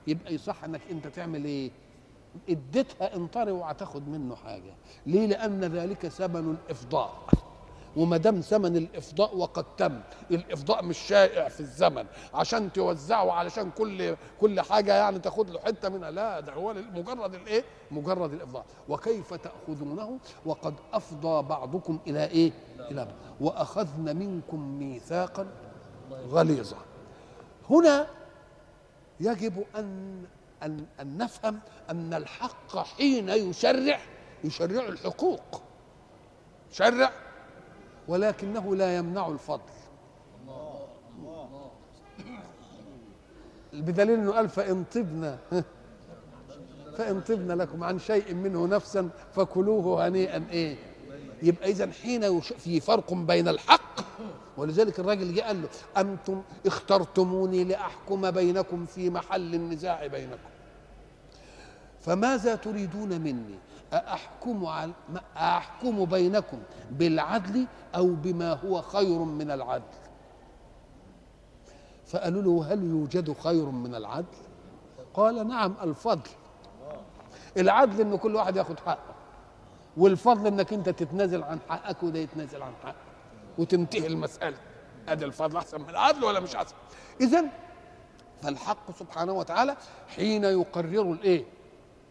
[0.06, 1.70] يبقى يصح إنك أنت تعمل إيه؟
[2.48, 4.74] اديتها انطري وهتاخد منه حاجة
[5.06, 7.12] ليه؟ لأن ذلك ثمن الإفضاء
[7.96, 12.06] وما دام ثمن الإفضاء وقد تم الإفضاء مش شائع في الزمن.
[12.34, 16.10] عشان توزعه علشان كل كل حاجة يعني تاخد له حتة منها.
[16.10, 18.64] لا ده هو مجرد الإيه؟ مجرد الإفضاء.
[18.88, 22.52] وكيف تأخذونه؟ وقد أفضى بعضكم إلى إيه؟
[22.90, 23.14] إلى بعض.
[23.40, 25.46] واخذنا منكم ميثاقا
[26.10, 26.78] غليظا.
[27.70, 28.06] هنا
[29.20, 30.22] يجب أن
[30.62, 31.58] أن أن نفهم
[31.90, 34.00] أن الحق حين يشرع
[34.44, 35.62] يشرع الحقوق.
[36.72, 37.12] شرع
[38.08, 39.60] ولكنه لا يمنع الفضل.
[43.72, 45.38] بدليل إنه قال فإن طبنا
[46.96, 50.76] فإن طبنا لكم عن شيء منه نفسا فكلوه هنيئا إيه؟
[51.42, 52.40] يبقى اذا حين.
[52.40, 54.00] في فرق بين الحق
[54.56, 60.48] ولذلك الراجل جه قال له أنتم اخترتموني لأحكم بينكم في محل النزاع بينكم.
[62.00, 63.58] فماذا تريدون مني؟
[63.94, 64.92] أأحكم على
[65.36, 66.58] أحكم بينكم
[66.90, 69.82] بالعدل أو بما هو خير من العدل.
[72.06, 74.26] فقالوا له هل يوجد خير من العدل؟
[75.14, 76.30] قال نعم الفضل.
[77.56, 79.14] العدل إن كل واحد ياخد حقه
[79.96, 82.94] والفضل إنك أنت تتنازل عن حقك وده يتنازل عن حقه
[83.58, 84.56] وتنتهي المسألة.
[85.08, 86.74] أدي الفضل أحسن من العدل ولا مش أحسن؟
[87.20, 87.44] اذا
[88.42, 89.76] فالحق سبحانه وتعالى
[90.16, 91.44] حين يقرر الإيه؟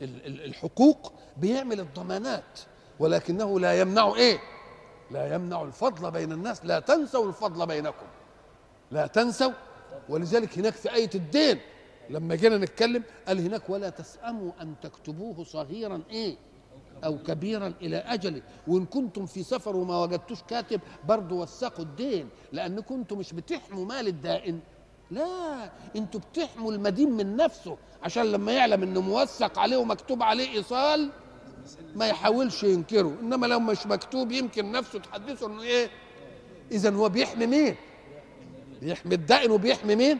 [0.01, 2.59] الحقوق بيعمل الضمانات
[2.99, 4.39] ولكنه لا يمنع إيه؟
[5.11, 8.05] لا يمنع الفضل بين الناس لا تنسوا الفضل بينكم
[8.91, 9.51] لا تنسوا.
[10.09, 11.59] ولذلك هناك في آية الدين
[12.09, 16.35] لما جينا نتكلم قال هناك ولا تسأموا أن تكتبوه صغيرا إيه؟
[17.03, 22.79] أو كبيرا إلى أجله وإن كنتم في سفر وما وجدتوش كاتب برضه وثقوا الدين لأن
[22.79, 24.59] كنتم مش بتحموا مال الدائن.
[25.13, 31.09] لا أنتوا بتحموا المدين من نفسه عشان لما يعلم انه موثق عليه ومكتوب عليه إيصال
[31.95, 33.15] ما يحاولش ينكره.
[33.21, 35.89] إنما لو مش مكتوب يمكن نفسه تحدثه إنه إيه؟
[36.71, 37.75] إذا هو بيحمي مين؟
[38.81, 40.19] بيحمي الدائن وبيحمي مين؟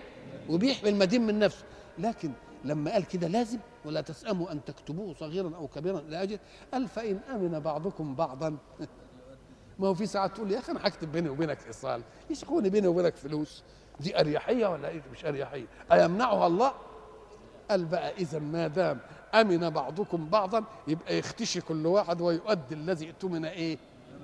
[0.50, 1.64] وبيحمي المدين من نفسه.
[2.00, 2.32] لكن
[2.66, 6.40] لما قال كده لازم ولا تسأموا أن تكتبوه صغيرا أو كبيرا لأجل
[6.74, 8.58] قال فإن أمن بعضكم بعضا.
[9.80, 12.02] ما هو في ساعات تقول يا أخي أنا هكتب بيني وبينك إيصال.
[12.30, 13.64] يشكوني بيني وبينك فلوس.
[14.00, 15.66] دي أريحية ولا إيه؟ مش أريحية.
[15.92, 16.74] أيمنعها الله؟
[17.70, 19.00] قال بقى إذا ما دام
[19.34, 23.78] أمن بعضكم بعضا يبقى يختشي كل واحد ويؤدي الذي اؤتمن إيه؟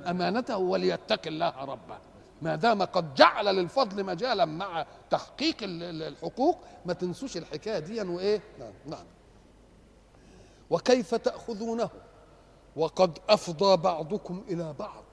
[0.08, 1.98] أمانته وليتق الله ربه.
[2.42, 8.74] ما دام قد جعل للفضل مجالا مع تحقيق الحقوق ما تنسوش الحكاية دي وإيه؟ نعم
[8.86, 9.06] نعم.
[10.70, 11.90] وكيف تأخذونه؟
[12.76, 15.04] وقد أفضى بعضكم إلى بعض.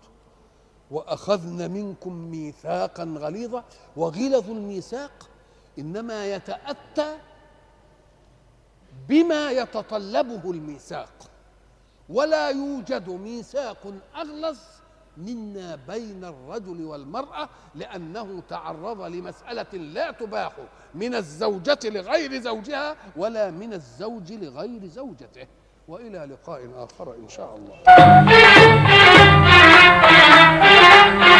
[0.91, 3.65] وأخذن منكم ميثاقا غليظا.
[3.97, 5.29] وغلظ الميثاق
[5.79, 7.17] إنما يتأتى
[9.09, 11.09] بما يتطلبه الميثاق.
[12.09, 14.59] ولا يوجد ميثاق أغلظ
[15.17, 20.53] منا بين الرجل والمرأة لأنه تعرض لمسألة لا تباح
[20.95, 25.47] من الزوجة لغير زوجها ولا من الزوج لغير زوجته.
[25.89, 27.77] وإلى لقاء آخر إن شاء الله.
[31.07, 31.36] Bye.